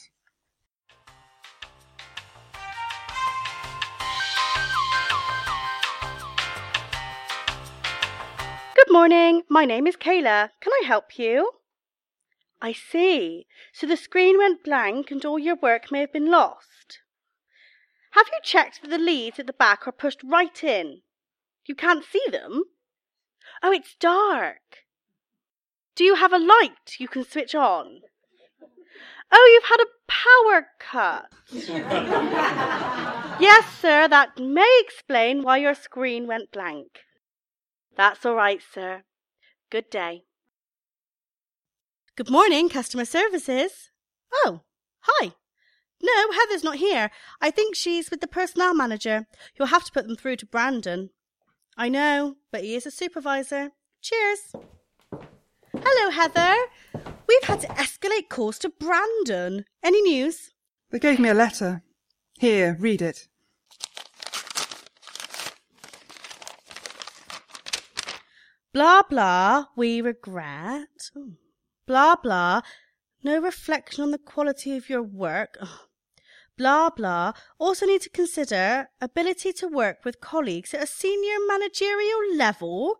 Good 8.75 8.91
morning. 8.91 9.43
My 9.47 9.65
name 9.65 9.85
is 9.85 9.95
Kayla. 9.95 10.49
Can 10.59 10.73
I 10.73 10.87
help 10.87 11.19
you? 11.19 11.51
I 12.59 12.73
see. 12.73 13.45
So 13.73 13.85
the 13.85 13.95
screen 13.95 14.39
went 14.39 14.63
blank 14.63 15.11
and 15.11 15.23
all 15.23 15.37
your 15.37 15.55
work 15.55 15.91
may 15.91 15.99
have 15.99 16.13
been 16.13 16.31
lost. 16.31 16.99
Have 18.11 18.25
you 18.31 18.39
checked 18.41 18.81
that 18.81 18.87
the 18.87 18.97
leads 18.97 19.37
at 19.37 19.45
the 19.45 19.53
back 19.53 19.87
are 19.87 19.91
pushed 19.91 20.23
right 20.23 20.63
in? 20.63 21.01
You 21.67 21.75
can't 21.75 22.03
see 22.03 22.23
them? 22.31 22.63
Oh, 23.61 23.71
it's 23.71 23.95
dark. 23.99 24.86
Do 25.97 26.03
you 26.03 26.13
have 26.13 26.31
a 26.31 26.37
light 26.37 26.99
you 26.99 27.07
can 27.07 27.23
switch 27.23 27.55
on? 27.55 28.01
Oh, 29.31 29.49
you've 29.51 29.63
had 29.63 29.79
a 29.81 29.87
power 30.07 30.67
cut. 30.79 31.25
yes, 33.41 33.65
sir, 33.79 34.07
that 34.07 34.37
may 34.37 34.81
explain 34.85 35.41
why 35.41 35.57
your 35.57 35.73
screen 35.73 36.27
went 36.27 36.51
blank. 36.51 36.99
That's 37.95 38.23
all 38.27 38.35
right, 38.35 38.61
sir. 38.61 39.05
Good 39.71 39.89
day. 39.89 40.25
Good 42.15 42.29
morning, 42.29 42.69
customer 42.69 43.05
services. 43.05 43.89
Oh, 44.31 44.61
hi. 44.99 45.33
No, 45.99 46.31
Heather's 46.31 46.63
not 46.63 46.75
here. 46.75 47.09
I 47.41 47.49
think 47.49 47.75
she's 47.75 48.11
with 48.11 48.21
the 48.21 48.27
personnel 48.27 48.75
manager. 48.75 49.25
You'll 49.57 49.69
have 49.69 49.85
to 49.85 49.91
put 49.91 50.05
them 50.07 50.15
through 50.15 50.35
to 50.37 50.45
Brandon. 50.45 51.09
I 51.75 51.89
know, 51.89 52.35
but 52.51 52.61
he 52.61 52.75
is 52.75 52.85
a 52.85 52.91
supervisor. 52.91 53.71
Cheers. 54.03 54.53
Hello, 55.89 56.11
Heather. 56.11 56.53
We've 57.29 57.43
had 57.43 57.61
to 57.61 57.67
escalate 57.67 58.27
calls 58.27 58.59
to 58.59 58.69
Brandon. 58.69 59.63
Any 59.81 60.01
news? 60.01 60.49
They 60.91 60.99
gave 60.99 61.17
me 61.17 61.29
a 61.29 61.33
letter. 61.33 61.81
Here, 62.37 62.75
read 62.77 63.01
it. 63.01 63.29
Blah 68.73 69.03
blah, 69.09 69.67
we 69.77 70.01
regret. 70.01 70.89
Oh. 71.15 71.35
Blah 71.85 72.17
blah, 72.17 72.63
no 73.23 73.39
reflection 73.39 74.03
on 74.03 74.11
the 74.11 74.17
quality 74.17 74.75
of 74.75 74.89
your 74.89 75.03
work. 75.03 75.57
Oh. 75.61 75.85
Blah 76.57 76.89
blah, 76.89 77.31
also 77.59 77.85
need 77.85 78.01
to 78.01 78.09
consider 78.09 78.89
ability 78.99 79.53
to 79.53 79.69
work 79.69 80.03
with 80.03 80.19
colleagues 80.19 80.73
at 80.73 80.83
a 80.83 80.87
senior 80.87 81.37
managerial 81.47 82.35
level. 82.35 82.97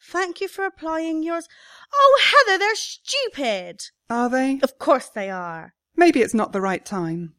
Thank 0.00 0.40
you 0.40 0.48
for 0.48 0.64
applying 0.64 1.22
yours. 1.22 1.48
Oh, 1.92 2.20
Heather, 2.46 2.58
they're 2.58 2.74
stupid. 2.74 3.82
Are 4.08 4.30
they? 4.30 4.60
Of 4.62 4.78
course 4.78 5.08
they 5.08 5.30
are. 5.30 5.74
Maybe 5.96 6.22
it's 6.22 6.34
not 6.34 6.52
the 6.52 6.60
right 6.60 6.84
time. 6.84 7.34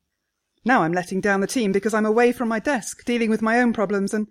Now 0.65 0.83
I'm 0.83 0.91
letting 0.91 1.21
down 1.21 1.41
the 1.41 1.47
team 1.47 1.71
because 1.71 1.93
I'm 1.93 2.05
away 2.05 2.31
from 2.31 2.49
my 2.49 2.59
desk, 2.59 3.05
dealing 3.05 3.29
with 3.29 3.41
my 3.41 3.59
own 3.59 3.73
problems, 3.73 4.13
and. 4.13 4.27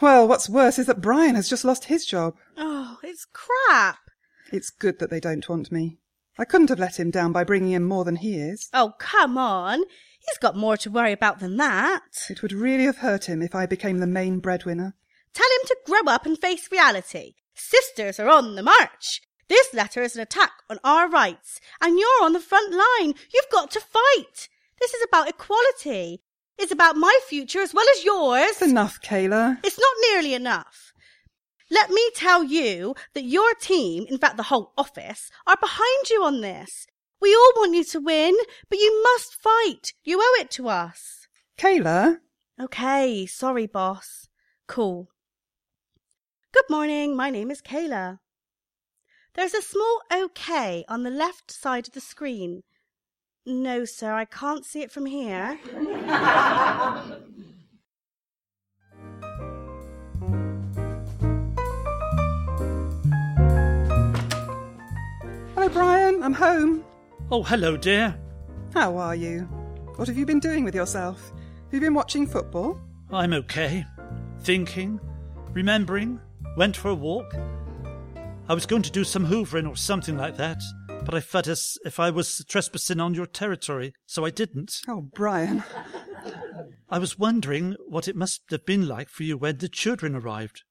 Well, 0.00 0.26
what's 0.26 0.48
worse 0.48 0.78
is 0.78 0.86
that 0.86 1.00
Brian 1.00 1.34
has 1.34 1.48
just 1.48 1.64
lost 1.64 1.84
his 1.84 2.06
job. 2.06 2.36
Oh, 2.56 2.98
it's 3.02 3.26
crap. 3.26 3.98
It's 4.52 4.70
good 4.70 4.98
that 4.98 5.10
they 5.10 5.20
don't 5.20 5.48
want 5.48 5.70
me. 5.70 5.98
I 6.38 6.44
couldn't 6.44 6.70
have 6.70 6.78
let 6.78 6.98
him 6.98 7.10
down 7.10 7.32
by 7.32 7.44
bringing 7.44 7.72
in 7.72 7.84
more 7.84 8.04
than 8.04 8.16
he 8.16 8.36
is. 8.38 8.70
Oh, 8.72 8.94
come 8.98 9.36
on. 9.36 9.82
He's 10.20 10.38
got 10.38 10.56
more 10.56 10.76
to 10.78 10.90
worry 10.90 11.12
about 11.12 11.40
than 11.40 11.56
that. 11.58 12.02
It 12.30 12.42
would 12.42 12.52
really 12.52 12.84
have 12.84 12.98
hurt 12.98 13.26
him 13.28 13.42
if 13.42 13.54
I 13.54 13.66
became 13.66 13.98
the 13.98 14.06
main 14.06 14.38
breadwinner. 14.38 14.94
Tell 15.34 15.46
him 15.46 15.66
to 15.66 15.76
grow 15.86 16.12
up 16.12 16.26
and 16.26 16.38
face 16.38 16.70
reality. 16.70 17.34
Sisters 17.54 18.20
are 18.20 18.28
on 18.28 18.54
the 18.54 18.62
march. 18.62 19.22
This 19.48 19.74
letter 19.74 20.02
is 20.02 20.16
an 20.16 20.22
attack 20.22 20.52
on 20.70 20.78
our 20.84 21.08
rights, 21.08 21.60
and 21.80 21.98
you're 21.98 22.22
on 22.24 22.32
the 22.32 22.40
front 22.40 22.72
line. 22.72 23.14
You've 23.32 23.50
got 23.50 23.70
to 23.72 23.80
fight. 23.80 24.48
This 24.80 24.94
is 24.94 25.04
about 25.06 25.28
equality. 25.28 26.22
It's 26.58 26.72
about 26.72 26.96
my 26.96 27.18
future 27.28 27.60
as 27.60 27.74
well 27.74 27.86
as 27.96 28.04
yours. 28.04 28.50
It's 28.50 28.62
enough, 28.62 29.00
Kayla. 29.00 29.58
It's 29.64 29.78
not 29.78 29.94
nearly 30.10 30.34
enough. 30.34 30.92
Let 31.70 31.90
me 31.90 32.10
tell 32.14 32.44
you 32.44 32.94
that 33.14 33.24
your 33.24 33.54
team, 33.54 34.04
in 34.08 34.18
fact, 34.18 34.36
the 34.36 34.44
whole 34.44 34.72
office, 34.76 35.30
are 35.46 35.56
behind 35.56 36.10
you 36.10 36.22
on 36.22 36.40
this. 36.42 36.86
We 37.20 37.34
all 37.34 37.52
want 37.56 37.74
you 37.74 37.84
to 37.84 38.00
win, 38.00 38.36
but 38.68 38.78
you 38.78 39.02
must 39.02 39.34
fight. 39.34 39.92
You 40.04 40.18
owe 40.20 40.40
it 40.40 40.50
to 40.52 40.68
us. 40.68 41.28
Kayla? 41.56 42.18
Okay, 42.60 43.26
sorry, 43.26 43.66
boss. 43.66 44.28
Cool. 44.66 45.08
Good 46.52 46.68
morning, 46.68 47.16
my 47.16 47.30
name 47.30 47.50
is 47.50 47.62
Kayla. 47.62 48.18
There's 49.32 49.54
a 49.54 49.62
small 49.62 50.02
OK 50.12 50.84
on 50.86 51.02
the 51.02 51.08
left 51.08 51.50
side 51.50 51.88
of 51.88 51.94
the 51.94 52.00
screen. 52.00 52.62
No, 53.46 53.86
sir, 53.86 54.12
I 54.12 54.26
can't 54.26 54.66
see 54.66 54.82
it 54.82 54.92
from 54.92 55.06
here. 55.06 55.58
Hello, 65.54 65.68
Brian. 65.70 66.22
I'm 66.22 66.34
home. 66.34 66.84
Oh, 67.30 67.42
hello, 67.42 67.78
dear. 67.78 68.14
How 68.74 68.98
are 68.98 69.14
you? 69.14 69.44
What 69.96 70.06
have 70.06 70.18
you 70.18 70.26
been 70.26 70.40
doing 70.40 70.64
with 70.64 70.74
yourself? 70.74 71.30
Have 71.30 71.72
you 71.72 71.80
been 71.80 71.94
watching 71.94 72.26
football? 72.26 72.78
I'm 73.10 73.32
okay. 73.32 73.86
Thinking, 74.40 75.00
remembering, 75.54 76.20
went 76.56 76.76
for 76.76 76.88
a 76.88 76.94
walk. 76.94 77.34
I 78.48 78.54
was 78.54 78.66
going 78.66 78.82
to 78.82 78.90
do 78.90 79.04
some 79.04 79.26
hoovering 79.26 79.68
or 79.68 79.76
something 79.76 80.16
like 80.16 80.36
that, 80.36 80.60
but 81.04 81.14
I 81.14 81.20
felt 81.20 81.46
as 81.46 81.78
if 81.84 81.98
I 81.98 82.10
was 82.10 82.44
trespassing 82.48 83.00
on 83.00 83.14
your 83.14 83.26
territory, 83.26 83.94
so 84.06 84.24
I 84.24 84.30
didn't. 84.30 84.80
Oh, 84.88 85.02
Brian. 85.14 85.64
I 86.88 86.98
was 86.98 87.18
wondering 87.18 87.76
what 87.88 88.08
it 88.08 88.16
must 88.16 88.42
have 88.50 88.66
been 88.66 88.86
like 88.86 89.08
for 89.08 89.22
you 89.22 89.36
when 89.36 89.58
the 89.58 89.68
children 89.68 90.14
arrived. 90.14 90.62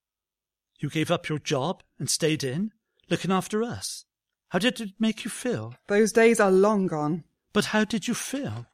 You 0.80 0.90
gave 0.90 1.12
up 1.12 1.30
your 1.30 1.40
job 1.40 1.84
and 2.00 2.10
stayed 2.10 2.44
in, 2.44 2.72
looking 3.10 3.32
after 3.32 3.64
us. 3.64 4.06
How 4.50 4.60
did 4.60 4.82
it 4.82 4.92
make 5.00 5.24
you 5.24 5.32
feel? 5.32 5.76
Those 5.88 6.12
days 6.12 6.40
are 6.40 6.52
long 6.52 6.88
gone. 6.88 7.24
But 7.54 7.66
how 7.66 7.84
did 7.84 8.08
you 8.08 8.14
feel? 8.14 8.66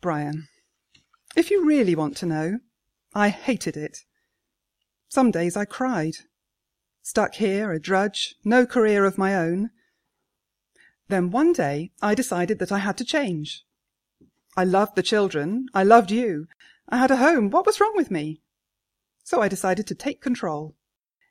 Brian, 0.00 0.48
if 1.36 1.50
you 1.50 1.64
really 1.66 1.94
want 1.94 2.16
to 2.18 2.26
know, 2.26 2.58
I 3.14 3.28
hated 3.28 3.76
it. 3.76 4.04
Some 5.08 5.30
days 5.30 5.56
I 5.56 5.64
cried. 5.64 6.16
Stuck 7.02 7.34
here, 7.34 7.72
a 7.72 7.80
drudge, 7.80 8.34
no 8.44 8.66
career 8.66 9.04
of 9.04 9.18
my 9.18 9.34
own. 9.34 9.70
Then 11.08 11.30
one 11.30 11.52
day 11.52 11.92
I 12.02 12.14
decided 12.14 12.58
that 12.58 12.72
I 12.72 12.78
had 12.78 12.98
to 12.98 13.04
change. 13.04 13.64
I 14.56 14.64
loved 14.64 14.96
the 14.96 15.02
children. 15.02 15.66
I 15.72 15.84
loved 15.84 16.10
you. 16.10 16.48
I 16.88 16.96
had 16.96 17.10
a 17.10 17.16
home. 17.16 17.50
What 17.50 17.66
was 17.66 17.80
wrong 17.80 17.92
with 17.94 18.10
me? 18.10 18.40
So 19.22 19.40
I 19.40 19.48
decided 19.48 19.86
to 19.88 19.94
take 19.94 20.20
control. 20.20 20.74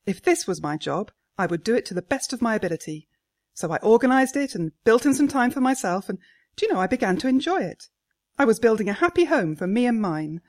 If 0.06 0.22
this 0.22 0.46
was 0.46 0.62
my 0.62 0.78
job, 0.78 1.12
I 1.38 1.46
would 1.46 1.64
do 1.64 1.76
it 1.76 1.86
to 1.88 1.94
the 1.94 2.02
best 2.02 2.34
of 2.34 2.42
my 2.42 2.56
ability. 2.56 3.08
So 3.54 3.72
I 3.72 3.80
organised 3.84 4.36
it 4.36 4.54
and 4.54 4.72
built 4.84 5.06
in 5.06 5.14
some 5.14 5.28
time 5.28 5.52
for 5.52 5.62
myself, 5.62 6.10
and 6.10 6.20
do 6.56 6.66
you 6.66 6.74
know, 6.74 6.80
I 6.80 6.88
began 6.88 7.18
to 7.18 7.28
enjoy 7.28 7.62
it. 7.62 7.90
I 8.38 8.46
was 8.46 8.60
building 8.60 8.90
a 8.90 8.94
happy 8.94 9.26
home 9.26 9.56
for 9.56 9.66
me 9.66 9.86
and 9.86 10.02
mine. 10.02 10.42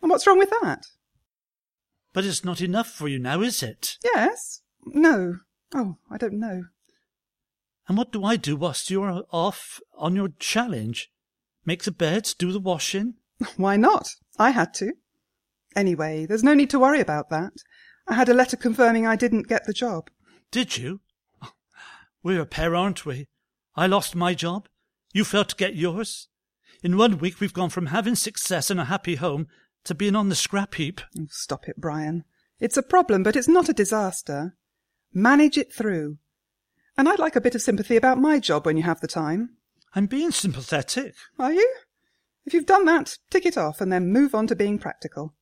And 0.00 0.10
what's 0.10 0.26
wrong 0.26 0.38
with 0.38 0.50
that? 0.62 0.86
But 2.12 2.24
it's 2.24 2.44
not 2.44 2.60
enough 2.60 2.88
for 2.88 3.08
you 3.08 3.18
now, 3.18 3.40
is 3.40 3.62
it? 3.62 3.96
Yes? 4.04 4.62
No. 4.84 5.38
Oh, 5.74 5.96
I 6.10 6.18
don't 6.18 6.38
know. 6.38 6.64
And 7.88 7.96
what 7.96 8.12
do 8.12 8.24
I 8.24 8.36
do 8.36 8.56
whilst 8.56 8.90
you're 8.90 9.24
off 9.30 9.80
on 9.96 10.14
your 10.14 10.28
challenge? 10.38 11.10
Make 11.64 11.84
the 11.84 11.92
beds, 11.92 12.34
do 12.34 12.52
the 12.52 12.60
washing? 12.60 13.14
Why 13.56 13.76
not? 13.76 14.08
I 14.38 14.50
had 14.50 14.74
to. 14.74 14.92
Anyway, 15.74 16.26
there's 16.26 16.44
no 16.44 16.54
need 16.54 16.70
to 16.70 16.78
worry 16.78 17.00
about 17.00 17.30
that. 17.30 17.52
I 18.06 18.14
had 18.14 18.28
a 18.28 18.34
letter 18.34 18.56
confirming 18.56 19.06
I 19.06 19.16
didn't 19.16 19.48
get 19.48 19.64
the 19.64 19.72
job. 19.72 20.10
Did 20.50 20.76
you? 20.76 21.00
We're 22.22 22.42
a 22.42 22.46
pair, 22.46 22.74
aren't 22.76 23.06
we? 23.06 23.28
I 23.74 23.86
lost 23.86 24.14
my 24.14 24.34
job. 24.34 24.68
You 25.12 25.24
failed 25.24 25.48
to 25.50 25.56
get 25.56 25.76
yours. 25.76 26.28
In 26.82 26.96
one 26.96 27.18
week, 27.18 27.40
we've 27.40 27.52
gone 27.52 27.70
from 27.70 27.86
having 27.86 28.16
success 28.16 28.70
and 28.70 28.80
a 28.80 28.86
happy 28.86 29.14
home 29.14 29.46
to 29.84 29.94
being 29.94 30.16
on 30.16 30.28
the 30.28 30.34
scrap 30.34 30.74
heap. 30.74 31.00
Oh, 31.18 31.26
stop 31.30 31.68
it, 31.68 31.80
Brian. 31.80 32.24
It's 32.60 32.76
a 32.76 32.82
problem, 32.82 33.22
but 33.22 33.36
it's 33.36 33.48
not 33.48 33.68
a 33.68 33.74
disaster. 33.74 34.56
Manage 35.12 35.58
it 35.58 35.72
through. 35.72 36.18
And 36.96 37.08
I'd 37.08 37.18
like 37.18 37.36
a 37.36 37.40
bit 37.40 37.54
of 37.54 37.62
sympathy 37.62 37.96
about 37.96 38.20
my 38.20 38.38
job 38.38 38.66
when 38.66 38.76
you 38.76 38.82
have 38.82 39.00
the 39.00 39.08
time. 39.08 39.56
I'm 39.94 40.06
being 40.06 40.30
sympathetic. 40.30 41.14
Are 41.38 41.52
you? 41.52 41.74
If 42.44 42.54
you've 42.54 42.66
done 42.66 42.84
that, 42.86 43.18
tick 43.30 43.46
it 43.46 43.58
off 43.58 43.80
and 43.80 43.92
then 43.92 44.12
move 44.12 44.34
on 44.34 44.46
to 44.48 44.56
being 44.56 44.78
practical. 44.78 45.34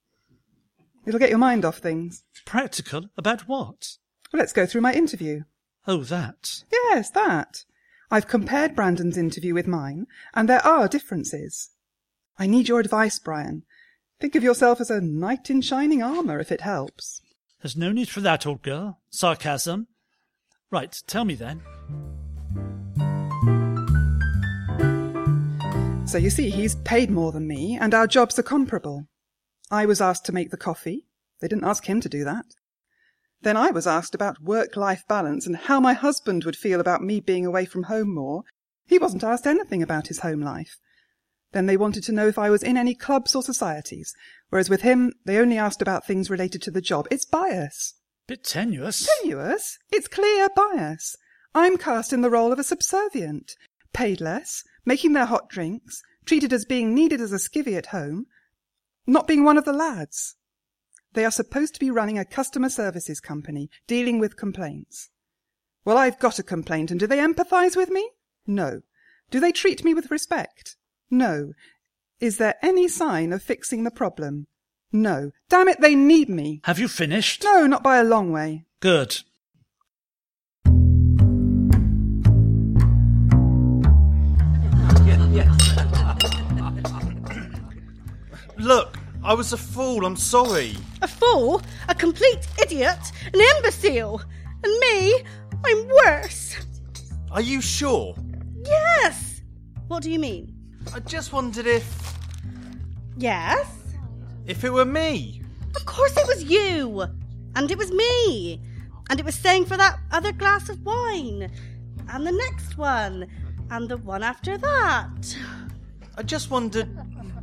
It'll 1.07 1.21
get 1.21 1.31
your 1.31 1.39
mind 1.39 1.65
off 1.65 1.79
things. 1.79 2.25
Practical? 2.45 3.07
About 3.17 3.49
what? 3.49 3.97
Well, 4.33 4.39
let's 4.39 4.53
go 4.53 4.67
through 4.67 4.83
my 4.83 4.93
interview. 4.93 5.43
Oh, 5.87 6.03
that. 6.05 6.63
Yes, 6.71 7.11
that. 7.11 7.65
I've 8.11 8.29
compared 8.29 8.75
Brandon's 8.75 9.17
interview 9.17 9.55
with 9.55 9.67
mine, 9.67 10.07
and 10.35 10.49
there 10.49 10.65
are 10.67 10.89
differences. 10.89 11.71
I 12.39 12.47
need 12.47 12.69
your 12.69 12.81
advice, 12.81 13.19
Brian. 13.19 13.65
Think 14.21 14.35
of 14.35 14.43
yourself 14.43 14.83
as 14.83 14.91
a 14.91 15.01
knight 15.01 15.49
in 15.49 15.63
shining 15.63 16.03
armour, 16.03 16.39
if 16.41 16.53
it 16.53 16.61
helps. 16.61 17.23
There's 17.63 17.77
no 17.77 17.91
need 17.91 18.11
for 18.11 18.21
that, 18.21 18.47
old 18.47 18.61
girl. 18.61 19.01
Sarcasm. 19.09 19.87
Right, 20.71 20.95
tell 21.07 21.25
me 21.25 21.35
then. 21.35 21.63
So 26.07 26.19
you 26.19 26.29
see, 26.29 26.51
he's 26.51 26.75
paid 26.75 27.11
more 27.11 27.33
than 27.33 27.49
me, 27.49 27.79
and 27.81 27.95
our 27.95 28.07
jobs 28.07 28.39
are 28.39 28.43
comparable. 28.43 29.07
I 29.71 29.87
was 29.87 30.03
asked 30.03 30.27
to 30.27 30.33
make 30.33 30.51
the 30.51 30.59
coffee. 30.59 31.07
They 31.41 31.49
didn't 31.49 31.65
ask 31.65 31.87
him 31.87 32.03
to 32.03 32.09
do 32.09 32.23
that. 32.25 32.45
Then 33.41 33.57
I 33.57 33.71
was 33.71 33.87
asked 33.87 34.15
about 34.15 34.43
work-life 34.43 35.05
balance 35.09 35.47
and 35.47 35.57
how 35.57 35.81
my 35.81 35.95
husband 35.95 36.45
would 36.45 36.57
feel 36.57 36.79
about 36.79 37.03
me 37.03 37.21
being 37.21 37.47
away 37.47 37.65
from 37.65 37.85
home 37.85 38.15
more. 38.15 38.43
He 38.87 38.99
wasn't 38.99 39.25
asked 39.25 39.47
anything 39.47 39.83
about 39.83 40.09
his 40.09 40.19
home 40.19 40.43
life. 40.43 40.77
Then 41.53 41.67
they 41.67 41.77
wanted 41.77 42.05
to 42.05 42.13
know 42.13 42.29
if 42.29 42.39
I 42.39 42.51
was 42.51 42.63
in 42.63 42.77
any 42.77 42.95
clubs 42.95 43.35
or 43.35 43.43
societies, 43.43 44.15
whereas 44.51 44.71
with 44.71 44.83
him, 44.83 45.13
they 45.25 45.39
only 45.39 45.59
asked 45.59 45.83
about 45.83 46.07
things 46.07 46.31
related 46.31 46.63
to 46.63 46.71
the 46.71 46.81
job. 46.81 47.09
It's 47.11 47.25
bias. 47.25 47.95
Bit 48.29 48.45
tenuous. 48.45 49.09
Tenuous? 49.21 49.79
It's 49.91 50.07
clear 50.07 50.49
bias. 50.55 51.17
I'm 51.55 51.77
cast 51.77 52.13
in 52.13 52.21
the 52.21 52.31
role 52.31 52.53
of 52.53 52.61
a 52.61 52.65
subservient, 52.65 53.57
paid 53.93 54.21
less, 54.21 54.63
making 54.85 55.15
their 55.15 55.27
hot 55.27 55.49
drinks, 55.49 56.03
treated 56.25 56.53
as 56.53 56.65
being 56.65 56.95
needed 56.95 57.21
as 57.21 57.33
a 57.33 57.37
skivvy 57.37 57.77
at 57.77 57.87
home, 57.87 58.27
not 59.07 59.27
being 59.27 59.43
one 59.43 59.59
of 59.59 59.65
the 59.65 59.73
lads. 59.73 60.37
They 61.15 61.25
are 61.25 61.33
supposed 61.33 61.75
to 61.75 61.81
be 61.81 61.91
running 61.91 62.19
a 62.19 62.25
customer 62.25 62.69
services 62.69 63.19
company, 63.19 63.69
dealing 63.89 64.21
with 64.21 64.37
complaints. 64.37 65.11
Well, 65.85 65.99
I've 65.99 66.21
got 66.21 66.39
a 66.39 66.45
complaint, 66.45 66.93
and 66.93 67.01
do 67.01 67.09
they 67.09 67.19
empathise 67.19 67.75
with 67.75 67.91
me? 67.91 68.09
No. 68.47 68.83
Do 69.31 69.41
they 69.41 69.51
treat 69.51 69.85
me 69.85 69.93
with 69.95 70.11
respect? 70.11 70.77
No. 71.11 71.53
Is 72.21 72.37
there 72.37 72.55
any 72.63 72.87
sign 72.87 73.33
of 73.33 73.43
fixing 73.43 73.83
the 73.83 73.91
problem? 73.91 74.47
No. 74.93 75.33
Damn 75.49 75.69
it, 75.69 75.81
they 75.81 75.95
need 75.95 76.29
me. 76.29 76.61
Have 76.65 76.79
you 76.79 76.87
finished? 76.87 77.43
No, 77.43 77.67
not 77.67 77.83
by 77.83 77.99
a 77.99 78.05
long 78.05 78.31
way. 78.31 78.67
Good. 78.81 79.23
Look, 88.59 88.99
I 89.25 89.33
was 89.33 89.55
a 89.55 89.57
fool, 89.57 90.05
I'm 90.05 90.17
sorry. 90.17 90.77
A 91.01 91.09
fool, 91.09 91.63
a 91.89 91.95
complete 91.95 92.47
idiot, 92.63 92.99
an 93.33 93.41
imbecile. 93.57 94.23
And 94.63 94.79
me, 94.81 95.23
I'm 95.65 95.89
worse. 95.89 96.57
Are 97.31 97.41
you 97.41 97.63
sure? 97.63 98.15
Yes. 98.65 99.41
What 99.89 100.03
do 100.03 100.11
you 100.11 100.19
mean? 100.19 100.60
I 100.95 101.01
just 101.01 101.33
wondered 101.33 101.67
if. 101.67 102.17
Yes. 103.17 103.67
if 104.47 104.65
it 104.65 104.73
were 104.73 104.85
me. 104.85 105.43
Of 105.77 105.85
course 105.87 106.17
it 106.17 106.27
was 106.27 106.45
you. 106.45 107.07
And 107.55 107.71
it 107.71 107.79
was 107.79 107.91
me. 107.93 108.61
And 109.09 109.21
it 109.21 109.27
was 109.27 109.35
staying 109.35 109.67
for 109.67 109.77
that 109.77 109.99
other 110.11 110.33
glass 110.33 110.69
of 110.69 110.85
wine. 110.85 111.51
And 112.09 112.27
the 112.27 112.33
next 112.33 112.77
one. 112.77 113.27
And 113.71 113.89
the 113.89 113.99
one 113.99 114.23
after 114.23 114.59
that. 114.59 115.37
I 116.17 116.23
just 116.23 116.51
wondered, 116.51 116.89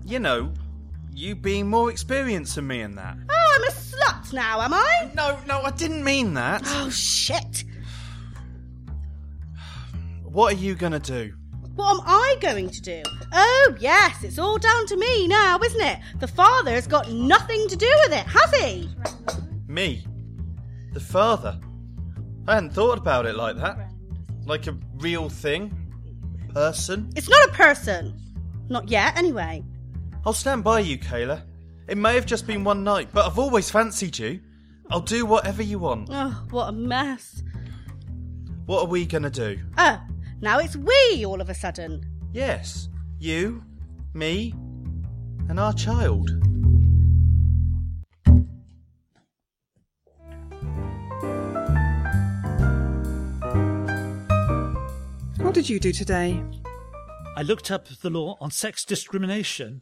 you 0.05 0.19
know, 0.19 0.51
you 1.13 1.35
being 1.35 1.69
more 1.69 1.89
experienced 1.89 2.55
than 2.55 2.67
me 2.67 2.81
in 2.81 2.95
that. 2.95 3.17
Oh, 3.29 3.55
I'm 3.55 3.63
a 3.63 3.71
slut 3.71 4.33
now, 4.33 4.61
am 4.61 4.73
I? 4.73 5.09
No, 5.15 5.39
no, 5.47 5.61
I 5.61 5.71
didn't 5.71 6.03
mean 6.03 6.33
that. 6.33 6.61
Oh, 6.65 6.89
shit. 6.89 7.63
What 10.23 10.53
are 10.53 10.57
you 10.57 10.75
gonna 10.75 10.99
do? 10.99 11.33
What 11.77 11.91
am 11.93 12.01
I 12.07 12.35
going 12.41 12.71
to 12.71 12.81
do? 12.81 13.03
Oh, 13.31 13.75
yes, 13.79 14.23
it's 14.23 14.39
all 14.39 14.57
down 14.57 14.87
to 14.87 14.97
me 14.97 15.27
now, 15.27 15.59
isn't 15.59 15.79
it? 15.79 15.99
The 16.19 16.27
father's 16.27 16.87
got 16.87 17.11
nothing 17.11 17.67
to 17.67 17.75
do 17.75 17.91
with 18.03 18.13
it, 18.13 18.25
has 18.25 18.51
he? 18.55 18.89
Me? 19.67 20.03
The 20.93 20.99
father? 20.99 21.59
I 22.47 22.55
hadn't 22.55 22.73
thought 22.73 22.97
about 22.97 23.27
it 23.27 23.35
like 23.35 23.57
that. 23.57 23.77
Like 24.47 24.65
a 24.65 24.75
real 24.95 25.29
thing? 25.29 25.71
Person? 26.51 27.11
It's 27.15 27.29
not 27.29 27.47
a 27.47 27.51
person. 27.51 28.19
Not 28.69 28.89
yet, 28.89 29.15
anyway. 29.15 29.63
I'll 30.25 30.33
stand 30.33 30.63
by 30.63 30.79
you, 30.79 30.97
Kayla. 30.97 31.43
It 31.87 31.97
may 31.97 32.15
have 32.15 32.25
just 32.25 32.47
been 32.47 32.63
one 32.63 32.83
night, 32.83 33.09
but 33.13 33.27
I've 33.27 33.37
always 33.37 33.69
fancied 33.69 34.17
you. 34.17 34.39
I'll 34.89 34.99
do 34.99 35.27
whatever 35.27 35.61
you 35.61 35.77
want. 35.77 36.09
Oh, 36.11 36.43
what 36.49 36.69
a 36.69 36.71
mess. 36.71 37.43
What 38.65 38.81
are 38.81 38.87
we 38.87 39.05
gonna 39.05 39.29
do? 39.29 39.59
Oh, 39.77 40.01
now 40.41 40.59
it's 40.59 40.75
we 40.75 41.25
all 41.25 41.41
of 41.41 41.49
a 41.49 41.53
sudden. 41.53 42.05
Yes, 42.31 42.89
you, 43.19 43.63
me, 44.13 44.53
and 45.49 45.59
our 45.59 45.73
child. 45.73 46.29
What 55.39 55.53
did 55.53 55.69
you 55.69 55.79
do 55.79 55.91
today? 55.91 56.43
I 57.35 57.41
looked 57.41 57.71
up 57.71 57.87
the 57.87 58.09
law 58.09 58.37
on 58.41 58.51
sex 58.51 58.83
discrimination. 58.83 59.81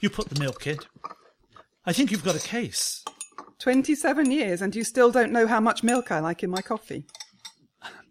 You 0.00 0.10
put 0.10 0.28
the 0.28 0.38
milk 0.38 0.66
in. 0.66 0.78
I 1.84 1.92
think 1.92 2.10
you've 2.10 2.24
got 2.24 2.36
a 2.36 2.40
case. 2.46 3.04
27 3.58 4.30
years 4.30 4.62
and 4.62 4.76
you 4.76 4.84
still 4.84 5.10
don't 5.10 5.32
know 5.32 5.46
how 5.46 5.60
much 5.60 5.82
milk 5.82 6.12
I 6.12 6.20
like 6.20 6.42
in 6.42 6.50
my 6.50 6.62
coffee. 6.62 7.04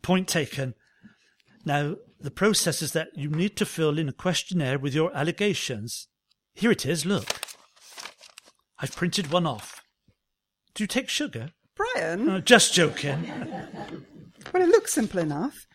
Point 0.01 0.27
taken. 0.27 0.73
Now, 1.65 1.95
the 2.19 2.31
process 2.31 2.81
is 2.83 2.91
that 2.91 3.09
you 3.15 3.29
need 3.29 3.57
to 3.57 3.65
fill 3.65 3.97
in 3.97 4.07
a 4.07 4.13
questionnaire 4.13 4.77
with 4.77 4.93
your 4.93 5.15
allegations. 5.15 6.07
Here 6.53 6.71
it 6.71 6.85
is, 6.85 7.05
look. 7.05 7.41
I've 8.79 8.95
printed 8.95 9.31
one 9.31 9.47
off. 9.47 9.81
Do 10.75 10.83
you 10.83 10.87
take 10.87 11.09
sugar? 11.09 11.49
Brian? 11.75 12.29
Uh, 12.29 12.39
just 12.41 12.73
joking. 12.73 13.31
Well, 14.53 14.61
it 14.61 14.69
looks 14.69 14.93
simple 14.93 15.19
enough. 15.19 15.65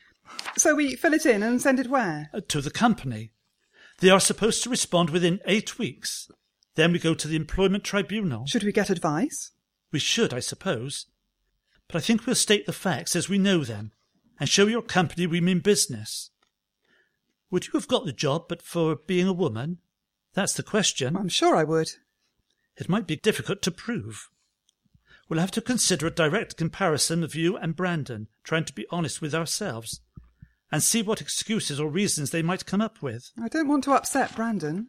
So 0.57 0.77
we 0.77 0.95
fill 0.95 1.13
it 1.13 1.27
in 1.27 1.43
and 1.43 1.61
send 1.61 1.81
it 1.81 1.91
where? 1.91 2.31
Uh, 2.33 2.41
to 2.49 2.61
the 2.61 2.71
company. 2.71 3.33
They 3.99 4.11
are 4.11 4.21
supposed 4.21 4.63
to 4.63 4.71
respond 4.71 5.11
within 5.11 5.41
eight 5.45 5.77
weeks. 5.77 6.31
Then 6.77 6.93
we 6.93 7.01
go 7.01 7.15
to 7.15 7.27
the 7.27 7.35
employment 7.35 7.83
tribunal. 7.83 8.47
Should 8.47 8.63
we 8.63 8.71
get 8.71 8.89
advice? 8.89 9.51
We 9.93 9.99
should, 9.99 10.33
I 10.33 10.39
suppose. 10.39 11.07
But 11.89 11.97
I 11.97 12.01
think 12.01 12.25
we'll 12.25 12.37
state 12.37 12.67
the 12.67 12.73
facts 12.73 13.17
as 13.17 13.29
we 13.29 13.39
know 13.39 13.65
them 13.65 13.91
and 14.41 14.49
show 14.49 14.67
your 14.67 14.83
company 14.83 15.27
we 15.27 15.41
mean 15.41 15.61
business. 15.61 16.31
Would 17.51 17.67
you 17.67 17.73
have 17.75 17.87
got 17.87 18.07
the 18.07 18.13
job 18.13 18.47
but 18.49 18.63
for 18.63 18.97
being 18.97 19.29
a 19.29 19.33
woman? 19.33 19.79
That's 20.35 20.55
the 20.55 20.63
question. 20.63 21.17
I'm 21.17 21.29
sure 21.29 21.55
I 21.55 21.65
would. 21.65 21.91
It 22.77 22.89
might 22.89 23.07
be 23.07 23.17
difficult 23.17 23.61
to 23.63 23.71
prove. 23.71 24.31
We'll 25.29 25.41
have 25.41 25.51
to 25.53 25.61
consider 25.61 26.07
a 26.07 26.11
direct 26.11 26.57
comparison 26.57 27.23
of 27.23 27.35
you 27.35 27.57
and 27.57 27.77
Brandon, 27.77 28.29
trying 28.43 28.65
to 28.65 28.73
be 28.73 28.87
honest 28.91 29.21
with 29.21 29.35
ourselves, 29.35 30.01
and 30.73 30.83
see 30.83 31.03
what 31.03 31.21
excuses 31.21 31.79
or 31.79 31.91
reasons 31.91 32.31
they 32.31 32.43
might 32.43 32.67
come 32.67 32.81
up 32.81 33.03
with. 33.03 33.31
I 33.41 33.49
don't 33.49 33.69
want 33.69 33.85
to 33.85 33.93
upset 33.93 34.35
Brandon. 34.35 34.89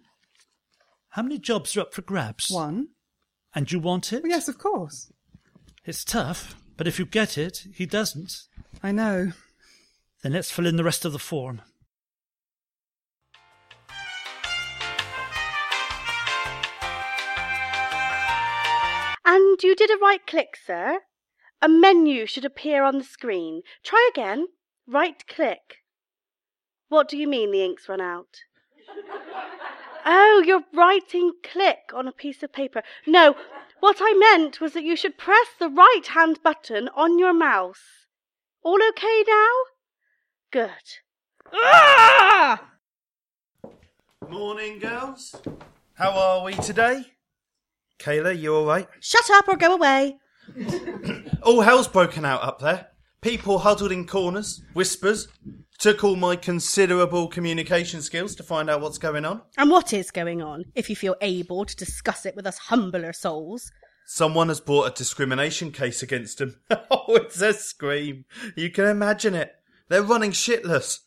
How 1.10 1.24
many 1.24 1.38
jobs 1.38 1.76
are 1.76 1.82
up 1.82 1.94
for 1.94 2.02
grabs? 2.02 2.50
One. 2.50 2.90
And 3.54 3.70
you 3.72 3.80
want 3.80 4.14
it? 4.14 4.24
Yes, 4.26 4.48
of 4.48 4.58
course. 4.58 5.12
It's 5.84 6.06
tough, 6.06 6.56
but 6.78 6.88
if 6.88 6.98
you 6.98 7.06
get 7.06 7.38
it, 7.38 7.66
he 7.74 7.86
doesn't. 7.86 8.32
I 8.84 8.92
know. 8.92 9.32
Then 10.24 10.34
let's 10.34 10.52
fill 10.52 10.66
in 10.66 10.76
the 10.76 10.84
rest 10.84 11.06
of 11.06 11.14
the 11.14 11.20
form. 11.20 11.62
And 19.24 19.62
you 19.64 19.76
did 19.76 19.92
a 19.92 19.98
right 20.02 20.26
click, 20.26 20.58
sir. 20.66 21.00
A 21.62 21.70
menu 21.70 22.26
should 22.26 22.44
appear 22.44 22.84
on 22.84 22.98
the 22.98 23.04
screen. 23.04 23.62
Try 23.84 24.10
again. 24.12 24.48
Right 24.88 25.26
click. 25.28 25.78
What 26.90 27.08
do 27.08 27.18
you 27.18 27.28
mean 27.28 27.52
the 27.52 27.64
ink's 27.64 27.88
run 27.88 28.02
out? 28.02 28.42
Oh, 30.04 30.44
you're 30.46 30.64
writing 30.74 31.34
click 31.44 31.92
on 31.94 32.08
a 32.08 32.12
piece 32.12 32.42
of 32.42 32.52
paper. 32.52 32.82
No, 33.06 33.36
what 33.80 33.98
I 34.02 34.14
meant 34.14 34.60
was 34.60 34.74
that 34.74 34.84
you 34.84 34.96
should 34.96 35.18
press 35.18 35.48
the 35.60 35.70
right 35.70 36.08
hand 36.08 36.40
button 36.44 36.90
on 36.96 37.20
your 37.20 37.34
mouse. 37.34 38.01
All 38.64 38.78
okay 38.90 39.24
now? 39.28 39.50
Good. 40.52 40.70
Ah! 41.52 42.64
Morning, 44.30 44.78
girls. 44.78 45.36
How 45.96 46.12
are 46.12 46.44
we 46.44 46.54
today? 46.54 47.06
Kayla, 48.00 48.40
you 48.40 48.54
all 48.56 48.66
right? 48.66 48.88
Shut 49.00 49.30
up 49.32 49.48
or 49.48 49.58
go 49.58 49.74
away. 49.74 50.18
All 51.44 51.62
hell's 51.62 51.88
broken 51.88 52.24
out 52.24 52.44
up 52.44 52.60
there. 52.60 52.88
People 53.22 53.60
huddled 53.60 53.92
in 53.92 54.06
corners, 54.08 54.64
whispers. 54.74 55.28
Took 55.80 56.04
all 56.04 56.16
my 56.16 56.36
considerable 56.36 57.28
communication 57.28 58.02
skills 58.04 58.36
to 58.36 58.44
find 58.44 58.70
out 58.70 58.82
what's 58.82 59.00
going 59.00 59.26
on. 59.26 59.42
And 59.58 59.72
what 59.72 59.94
is 59.94 60.12
going 60.12 60.42
on, 60.42 60.66
if 60.76 60.90
you 60.90 60.96
feel 60.96 61.16
able 61.22 61.66
to 61.66 61.76
discuss 61.76 62.26
it 62.28 62.36
with 62.36 62.46
us 62.46 62.58
humbler 62.58 63.14
souls? 63.14 63.72
Someone 64.14 64.50
has 64.50 64.60
brought 64.60 64.92
a 64.92 64.94
discrimination 64.94 65.72
case 65.72 66.04
against 66.04 66.42
him. 66.42 66.60
oh, 66.92 67.16
it's 67.16 67.42
a 67.42 67.54
scream. 67.54 68.26
You 68.58 68.70
can 68.70 68.84
imagine 68.84 69.34
it. 69.34 69.54
They're 69.88 70.04
running 70.04 70.32
shitless. 70.32 71.00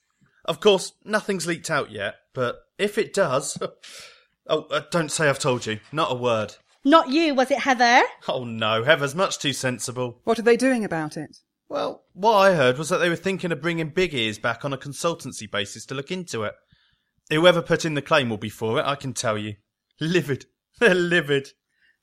Of 0.46 0.58
course, 0.58 0.94
nothing's 1.04 1.46
leaked 1.46 1.70
out 1.70 1.90
yet, 1.90 2.14
but 2.32 2.62
if 2.78 2.96
it 2.96 3.12
does. 3.12 3.58
oh, 4.46 4.62
uh, 4.70 4.80
don't 4.90 5.12
say 5.12 5.28
I've 5.28 5.38
told 5.38 5.66
you. 5.66 5.80
Not 5.92 6.12
a 6.12 6.14
word. 6.14 6.54
Not 6.82 7.10
you, 7.10 7.34
was 7.34 7.50
it, 7.50 7.58
Heather? 7.58 8.04
Oh 8.26 8.44
no, 8.44 8.84
Heather's 8.84 9.14
much 9.14 9.38
too 9.38 9.52
sensible. 9.52 10.22
What 10.24 10.38
are 10.38 10.42
they 10.42 10.56
doing 10.56 10.82
about 10.82 11.18
it? 11.18 11.36
Well, 11.68 12.04
what 12.14 12.38
I 12.38 12.54
heard 12.54 12.78
was 12.78 12.88
that 12.88 12.98
they 12.98 13.10
were 13.10 13.16
thinking 13.16 13.52
of 13.52 13.60
bringing 13.60 13.90
Big 13.90 14.14
Ears 14.14 14.38
back 14.38 14.64
on 14.64 14.72
a 14.72 14.78
consultancy 14.78 15.48
basis 15.48 15.84
to 15.86 15.94
look 15.94 16.10
into 16.10 16.44
it. 16.44 16.54
Whoever 17.28 17.60
put 17.60 17.84
in 17.84 17.92
the 17.92 18.00
claim 18.00 18.30
will 18.30 18.38
be 18.38 18.48
for 18.48 18.78
it, 18.78 18.86
I 18.86 18.94
can 18.94 19.12
tell 19.12 19.36
you. 19.36 19.56
Livid. 20.00 20.46
They're 20.80 20.94
livid. 20.94 21.50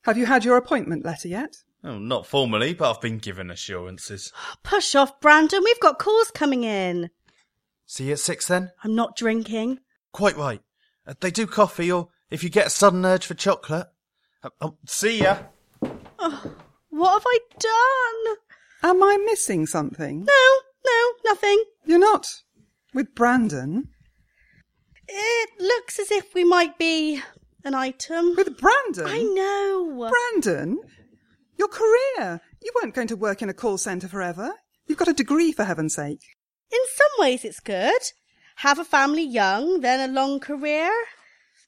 Have 0.04 0.18
you 0.18 0.26
had 0.26 0.44
your 0.44 0.56
appointment 0.56 1.04
letter 1.04 1.28
yet? 1.28 1.56
Oh, 1.84 1.98
not 1.98 2.26
formally, 2.26 2.74
but 2.74 2.90
I've 2.90 3.00
been 3.00 3.18
given 3.18 3.50
assurances. 3.50 4.32
Push 4.62 4.94
off, 4.94 5.20
Brandon. 5.20 5.62
We've 5.64 5.80
got 5.80 5.98
calls 5.98 6.30
coming 6.30 6.64
in. 6.64 7.10
See 7.86 8.06
you 8.06 8.12
at 8.12 8.18
six 8.20 8.46
then? 8.48 8.70
I'm 8.84 8.94
not 8.94 9.16
drinking. 9.16 9.78
Quite 10.12 10.36
right. 10.36 10.60
Uh, 11.06 11.14
they 11.20 11.30
do 11.30 11.46
coffee, 11.46 11.90
or 11.90 12.08
if 12.30 12.42
you 12.44 12.50
get 12.50 12.66
a 12.66 12.70
sudden 12.70 13.04
urge 13.04 13.26
for 13.26 13.34
chocolate. 13.34 13.88
Uh, 14.42 14.50
oh, 14.60 14.76
see 14.86 15.22
ya. 15.22 15.38
Oh, 16.18 16.52
What 16.90 17.12
have 17.14 17.24
I 17.26 17.38
done? 17.58 18.36
Am 18.84 19.02
I 19.02 19.18
missing 19.26 19.66
something? 19.66 20.24
No, 20.24 20.58
no, 20.84 21.12
nothing. 21.24 21.62
You're 21.84 21.98
not. 21.98 22.26
With 22.94 23.14
Brandon? 23.14 23.88
It 25.08 25.50
looks 25.60 25.98
as 25.98 26.10
if 26.10 26.34
we 26.34 26.44
might 26.44 26.78
be 26.78 27.20
an 27.64 27.74
item. 27.74 28.34
With 28.36 28.58
Brandon? 28.58 29.06
I 29.06 29.22
know. 29.22 30.10
Brandon? 30.10 30.80
Your 31.58 31.68
career. 31.68 32.40
You 32.62 32.72
weren't 32.74 32.94
going 32.94 33.08
to 33.08 33.16
work 33.16 33.42
in 33.42 33.48
a 33.48 33.54
call 33.54 33.78
centre 33.78 34.08
forever. 34.08 34.52
You've 34.86 34.98
got 34.98 35.08
a 35.08 35.12
degree, 35.12 35.52
for 35.52 35.64
heaven's 35.64 35.94
sake. 35.94 36.22
In 36.72 36.80
some 36.94 37.24
ways, 37.24 37.44
it's 37.44 37.60
good. 37.60 38.00
Have 38.56 38.78
a 38.78 38.84
family 38.84 39.24
young, 39.24 39.80
then 39.80 40.00
a 40.00 40.12
long 40.12 40.40
career. 40.40 40.92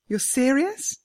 You're 0.09 0.19
serious? 0.19 0.99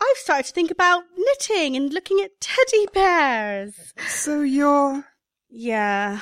I've 0.00 0.16
started 0.16 0.46
to 0.46 0.52
think 0.52 0.70
about 0.70 1.04
knitting 1.16 1.76
and 1.76 1.92
looking 1.92 2.20
at 2.20 2.40
teddy 2.40 2.86
bears. 2.92 3.94
So 4.08 4.40
you're. 4.40 5.04
Yeah. 5.48 6.20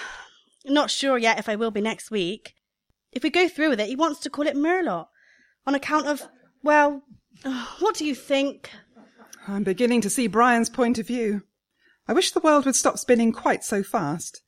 Not 0.66 0.90
sure 0.90 1.16
yet 1.16 1.38
if 1.38 1.49
I 1.49 1.57
will 1.57 1.70
be 1.70 1.81
next 1.81 2.11
week. 2.11 2.55
If 3.12 3.23
we 3.23 3.31
go 3.31 3.49
through 3.49 3.70
with 3.70 3.81
it, 3.81 3.88
he 3.88 3.96
wants 3.96 4.20
to 4.20 4.31
call 4.31 4.46
it 4.46 4.57
Merlot. 4.57 5.07
On 5.66 5.75
account 5.75 6.07
of, 6.07 6.29
well, 6.62 7.03
Oh, 7.44 7.76
what 7.79 7.96
do 7.96 8.05
you 8.05 8.14
think? 8.14 8.70
I'm 9.48 9.64
beginning 9.64 10.03
to 10.03 10.11
see 10.11 10.26
Brian's 10.26 10.68
point 10.68 10.98
of 10.98 11.07
view. 11.07 11.42
I 12.07 12.12
wish 12.12 12.33
the 12.33 12.40
world 12.40 12.66
would 12.66 12.76
stop 12.76 12.98
spinning 12.98 13.33
quite 13.33 13.64
so 13.64 13.83
fast. 13.83 14.42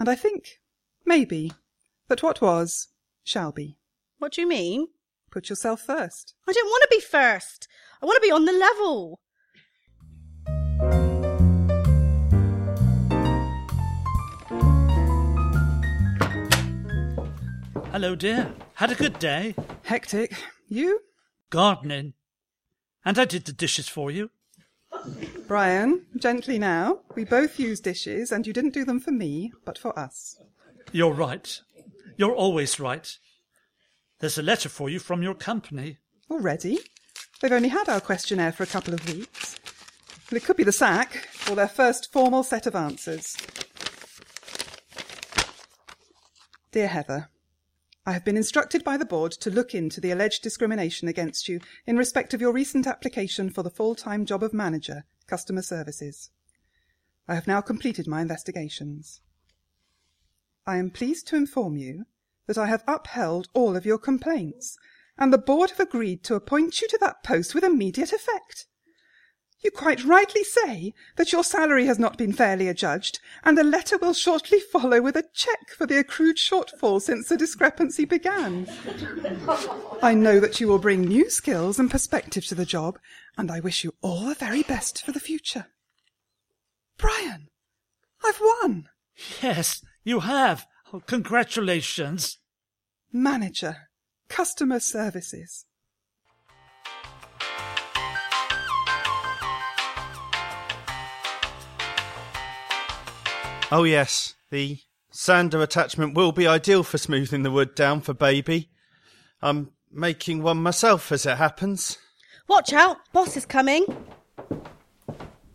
And 0.00 0.08
I 0.08 0.16
think, 0.16 0.58
maybe, 1.06 1.52
that 2.08 2.22
what 2.22 2.40
was, 2.40 2.88
shall 3.22 3.52
be. 3.52 3.78
What 4.18 4.32
do 4.32 4.40
you 4.40 4.48
mean? 4.48 4.88
Put 5.30 5.48
yourself 5.48 5.80
first. 5.80 6.34
I 6.48 6.52
don't 6.52 6.66
want 6.66 6.82
to 6.82 6.96
be 6.96 7.00
first. 7.00 7.68
I 8.02 8.06
want 8.06 8.16
to 8.16 8.26
be 8.26 8.32
on 8.32 8.44
the 8.46 8.52
level. 8.52 9.20
Hello, 17.92 18.16
dear. 18.16 18.52
Had 18.74 18.90
a 18.90 18.96
good 18.96 19.18
day. 19.18 19.54
Hectic. 19.84 20.32
You? 20.68 21.00
Gardening. 21.50 22.14
And 23.04 23.18
I 23.18 23.24
did 23.24 23.44
the 23.44 23.52
dishes 23.52 23.88
for 23.88 24.10
you. 24.10 24.30
Brian, 25.46 26.06
gently 26.16 26.58
now. 26.58 27.00
We 27.14 27.24
both 27.24 27.58
use 27.58 27.80
dishes, 27.80 28.32
and 28.32 28.46
you 28.46 28.52
didn't 28.52 28.74
do 28.74 28.84
them 28.84 29.00
for 29.00 29.12
me, 29.12 29.52
but 29.64 29.78
for 29.78 29.98
us. 29.98 30.40
You're 30.92 31.12
right. 31.12 31.60
You're 32.16 32.34
always 32.34 32.80
right. 32.80 33.16
There's 34.20 34.38
a 34.38 34.42
letter 34.42 34.68
for 34.68 34.90
you 34.90 34.98
from 34.98 35.22
your 35.22 35.34
company. 35.34 35.98
Already? 36.30 36.78
They've 37.40 37.52
only 37.52 37.68
had 37.68 37.88
our 37.88 38.00
questionnaire 38.00 38.52
for 38.52 38.64
a 38.64 38.66
couple 38.66 38.92
of 38.92 39.08
weeks. 39.08 39.56
Well, 40.30 40.36
it 40.36 40.44
could 40.44 40.56
be 40.56 40.64
the 40.64 40.72
sack, 40.72 41.28
or 41.48 41.54
their 41.54 41.68
first 41.68 42.12
formal 42.12 42.42
set 42.42 42.66
of 42.66 42.74
answers. 42.74 43.36
Dear 46.72 46.88
Heather, 46.88 47.30
I 48.08 48.12
have 48.12 48.24
been 48.24 48.38
instructed 48.38 48.84
by 48.84 48.96
the 48.96 49.04
board 49.04 49.32
to 49.32 49.50
look 49.50 49.74
into 49.74 50.00
the 50.00 50.10
alleged 50.10 50.42
discrimination 50.42 51.08
against 51.08 51.46
you 51.46 51.60
in 51.86 51.98
respect 51.98 52.32
of 52.32 52.40
your 52.40 52.54
recent 52.54 52.86
application 52.86 53.50
for 53.50 53.62
the 53.62 53.68
full-time 53.68 54.24
job 54.24 54.42
of 54.42 54.54
manager, 54.54 55.04
customer 55.26 55.60
services. 55.60 56.30
I 57.28 57.34
have 57.34 57.46
now 57.46 57.60
completed 57.60 58.06
my 58.06 58.22
investigations. 58.22 59.20
I 60.66 60.78
am 60.78 60.88
pleased 60.88 61.28
to 61.28 61.36
inform 61.36 61.76
you 61.76 62.06
that 62.46 62.56
I 62.56 62.64
have 62.68 62.82
upheld 62.88 63.48
all 63.52 63.76
of 63.76 63.84
your 63.84 63.98
complaints, 63.98 64.78
and 65.18 65.30
the 65.30 65.36
board 65.36 65.68
have 65.72 65.80
agreed 65.80 66.24
to 66.24 66.34
appoint 66.34 66.80
you 66.80 66.88
to 66.88 66.98
that 67.02 67.22
post 67.22 67.54
with 67.54 67.62
immediate 67.62 68.14
effect. 68.14 68.68
You 69.60 69.72
quite 69.72 70.04
rightly 70.04 70.44
say 70.44 70.94
that 71.16 71.32
your 71.32 71.42
salary 71.42 71.86
has 71.86 71.98
not 71.98 72.16
been 72.16 72.32
fairly 72.32 72.68
adjudged, 72.68 73.18
and 73.42 73.58
a 73.58 73.64
letter 73.64 73.98
will 73.98 74.14
shortly 74.14 74.60
follow 74.60 75.00
with 75.00 75.16
a 75.16 75.24
cheque 75.34 75.70
for 75.76 75.84
the 75.84 75.98
accrued 75.98 76.36
shortfall 76.36 77.02
since 77.02 77.28
the 77.28 77.36
discrepancy 77.36 78.04
began. 78.04 78.68
I 80.00 80.14
know 80.14 80.38
that 80.38 80.60
you 80.60 80.68
will 80.68 80.78
bring 80.78 81.02
new 81.02 81.28
skills 81.28 81.80
and 81.80 81.90
perspective 81.90 82.46
to 82.46 82.54
the 82.54 82.64
job, 82.64 83.00
and 83.36 83.50
I 83.50 83.58
wish 83.58 83.82
you 83.82 83.94
all 84.00 84.26
the 84.26 84.34
very 84.34 84.62
best 84.62 85.04
for 85.04 85.10
the 85.10 85.20
future. 85.20 85.66
Brian, 86.96 87.48
I've 88.24 88.40
won. 88.40 88.88
Yes, 89.42 89.84
you 90.04 90.20
have. 90.20 90.66
Oh, 90.92 91.00
congratulations. 91.00 92.38
Manager, 93.12 93.88
Customer 94.28 94.78
Services. 94.78 95.64
Oh, 103.70 103.84
yes, 103.84 104.34
the 104.50 104.78
sander 105.10 105.60
attachment 105.60 106.14
will 106.14 106.32
be 106.32 106.46
ideal 106.46 106.82
for 106.82 106.96
smoothing 106.96 107.42
the 107.42 107.50
wood 107.50 107.74
down 107.74 108.00
for 108.00 108.14
baby. 108.14 108.70
I'm 109.42 109.72
making 109.92 110.42
one 110.42 110.56
myself 110.62 111.12
as 111.12 111.26
it 111.26 111.36
happens. 111.36 111.98
Watch 112.48 112.72
out, 112.72 112.96
boss 113.12 113.36
is 113.36 113.44
coming. 113.44 113.84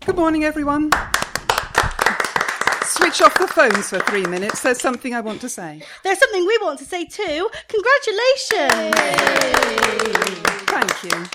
Good 0.06 0.16
morning, 0.16 0.44
everyone. 0.44 0.92
Switch 2.84 3.20
off 3.24 3.34
the 3.40 3.48
phones 3.48 3.90
for 3.90 4.00
three 4.02 4.28
minutes. 4.28 4.62
There's 4.62 4.80
something 4.80 5.16
I 5.16 5.22
want 5.22 5.42
to 5.42 5.50
say. 5.50 5.82
There's 6.04 6.20
something 6.20 6.46
we 6.46 6.60
want 6.62 6.78
to 6.80 6.86
say 6.86 7.06
too. 7.06 7.50
Congratulations! 7.68 8.94
Thank 10.68 11.04
you. 11.04 11.26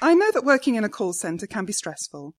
I 0.00 0.14
know 0.14 0.30
that 0.32 0.44
working 0.44 0.76
in 0.76 0.84
a 0.84 0.88
call 0.88 1.12
centre 1.12 1.46
can 1.46 1.66
be 1.66 1.74
stressful. 1.74 2.34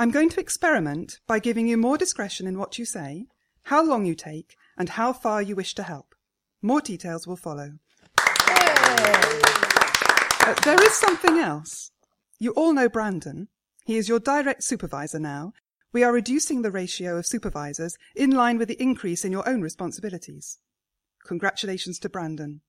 I'm 0.00 0.12
going 0.12 0.28
to 0.28 0.40
experiment 0.40 1.18
by 1.26 1.40
giving 1.40 1.66
you 1.66 1.76
more 1.76 1.98
discretion 1.98 2.46
in 2.46 2.56
what 2.56 2.78
you 2.78 2.84
say, 2.84 3.26
how 3.64 3.84
long 3.84 4.06
you 4.06 4.14
take, 4.14 4.54
and 4.76 4.90
how 4.90 5.12
far 5.12 5.42
you 5.42 5.56
wish 5.56 5.74
to 5.74 5.82
help. 5.82 6.14
More 6.62 6.80
details 6.80 7.26
will 7.26 7.36
follow. 7.36 7.72
Uh, 8.16 9.34
there 10.64 10.80
is 10.80 10.94
something 10.94 11.38
else. 11.38 11.90
You 12.38 12.52
all 12.52 12.72
know 12.72 12.88
Brandon. 12.88 13.48
He 13.84 13.96
is 13.96 14.08
your 14.08 14.20
direct 14.20 14.62
supervisor 14.62 15.18
now. 15.18 15.52
We 15.92 16.04
are 16.04 16.12
reducing 16.12 16.62
the 16.62 16.70
ratio 16.70 17.16
of 17.16 17.26
supervisors 17.26 17.96
in 18.14 18.30
line 18.30 18.56
with 18.56 18.68
the 18.68 18.80
increase 18.80 19.24
in 19.24 19.32
your 19.32 19.48
own 19.48 19.62
responsibilities. 19.62 20.58
Congratulations 21.26 21.98
to 21.98 22.08
Brandon. 22.08 22.60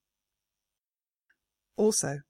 Also, 1.77 2.21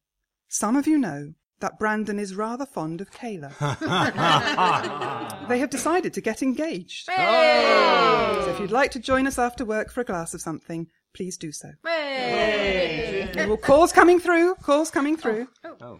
some 0.49 0.75
of 0.75 0.87
you 0.87 0.97
know 0.97 1.35
that 1.59 1.77
Brandon 1.77 2.19
is 2.19 2.35
rather 2.35 2.65
fond 2.65 3.01
of 3.01 3.11
Kayla. 3.11 3.57
they 5.49 5.59
have 5.59 5.69
decided 5.69 6.13
to 6.13 6.21
get 6.21 6.41
engaged. 6.41 7.05
So 7.05 8.49
if 8.49 8.59
you'd 8.59 8.71
like 8.71 8.91
to 8.91 8.99
join 8.99 9.27
us 9.27 9.37
after 9.37 9.65
work 9.65 9.91
for 9.91 10.01
a 10.01 10.05
glass 10.05 10.33
of 10.33 10.41
something, 10.41 10.87
please 11.13 11.37
do 11.37 11.51
so. 11.51 11.71
Well, 11.83 13.57
calls 13.57 13.91
coming 13.91 14.19
through. 14.19 14.55
Calls 14.55 14.91
coming 14.91 15.17
through. 15.17 15.47
Oh. 15.81 15.99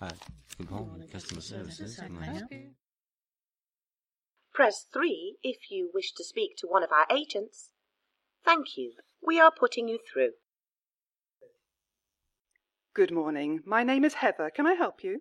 Uh, 0.00 0.10
good 0.58 0.70
morning, 0.70 1.08
customer 1.08 1.40
services. 1.40 1.98
Can 1.98 2.46
you? 2.50 2.70
Press 4.52 4.86
3 4.92 5.36
if 5.42 5.70
you 5.70 5.90
wish 5.92 6.12
to 6.12 6.24
speak 6.24 6.56
to 6.58 6.66
one 6.66 6.82
of 6.82 6.90
our 6.90 7.06
agents. 7.14 7.70
Thank 8.44 8.76
you. 8.76 8.92
We 9.26 9.40
are 9.40 9.50
putting 9.50 9.88
you 9.88 9.98
through. 10.12 10.32
Good 12.96 13.12
morning. 13.12 13.60
My 13.66 13.82
name 13.82 14.06
is 14.06 14.14
Heather. 14.14 14.48
Can 14.48 14.66
I 14.66 14.72
help 14.72 15.04
you? 15.04 15.20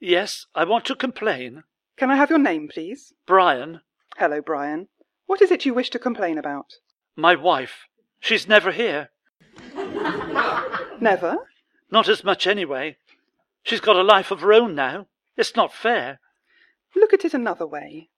Yes, 0.00 0.46
I 0.54 0.64
want 0.64 0.86
to 0.86 0.94
complain. 0.94 1.64
Can 1.98 2.10
I 2.10 2.16
have 2.16 2.30
your 2.30 2.38
name, 2.38 2.66
please? 2.66 3.12
Brian, 3.26 3.82
Hello, 4.16 4.40
Brian. 4.40 4.88
What 5.26 5.42
is 5.42 5.50
it 5.50 5.66
you 5.66 5.74
wish 5.74 5.90
to 5.90 5.98
complain 5.98 6.38
about? 6.38 6.72
my 7.14 7.34
wife, 7.34 7.84
she's 8.20 8.48
never 8.48 8.72
here. 8.72 9.10
Never? 10.98 11.36
Not 11.90 12.08
as 12.08 12.24
much 12.24 12.46
anyway. 12.46 12.96
She's 13.64 13.80
got 13.82 13.96
a 13.96 14.02
life 14.02 14.30
of 14.30 14.40
her 14.40 14.54
own 14.54 14.74
now. 14.74 15.08
It's 15.36 15.54
not 15.54 15.74
fair. 15.74 16.20
Look 16.96 17.12
at 17.12 17.26
it 17.26 17.34
another 17.34 17.66
way. 17.66 18.08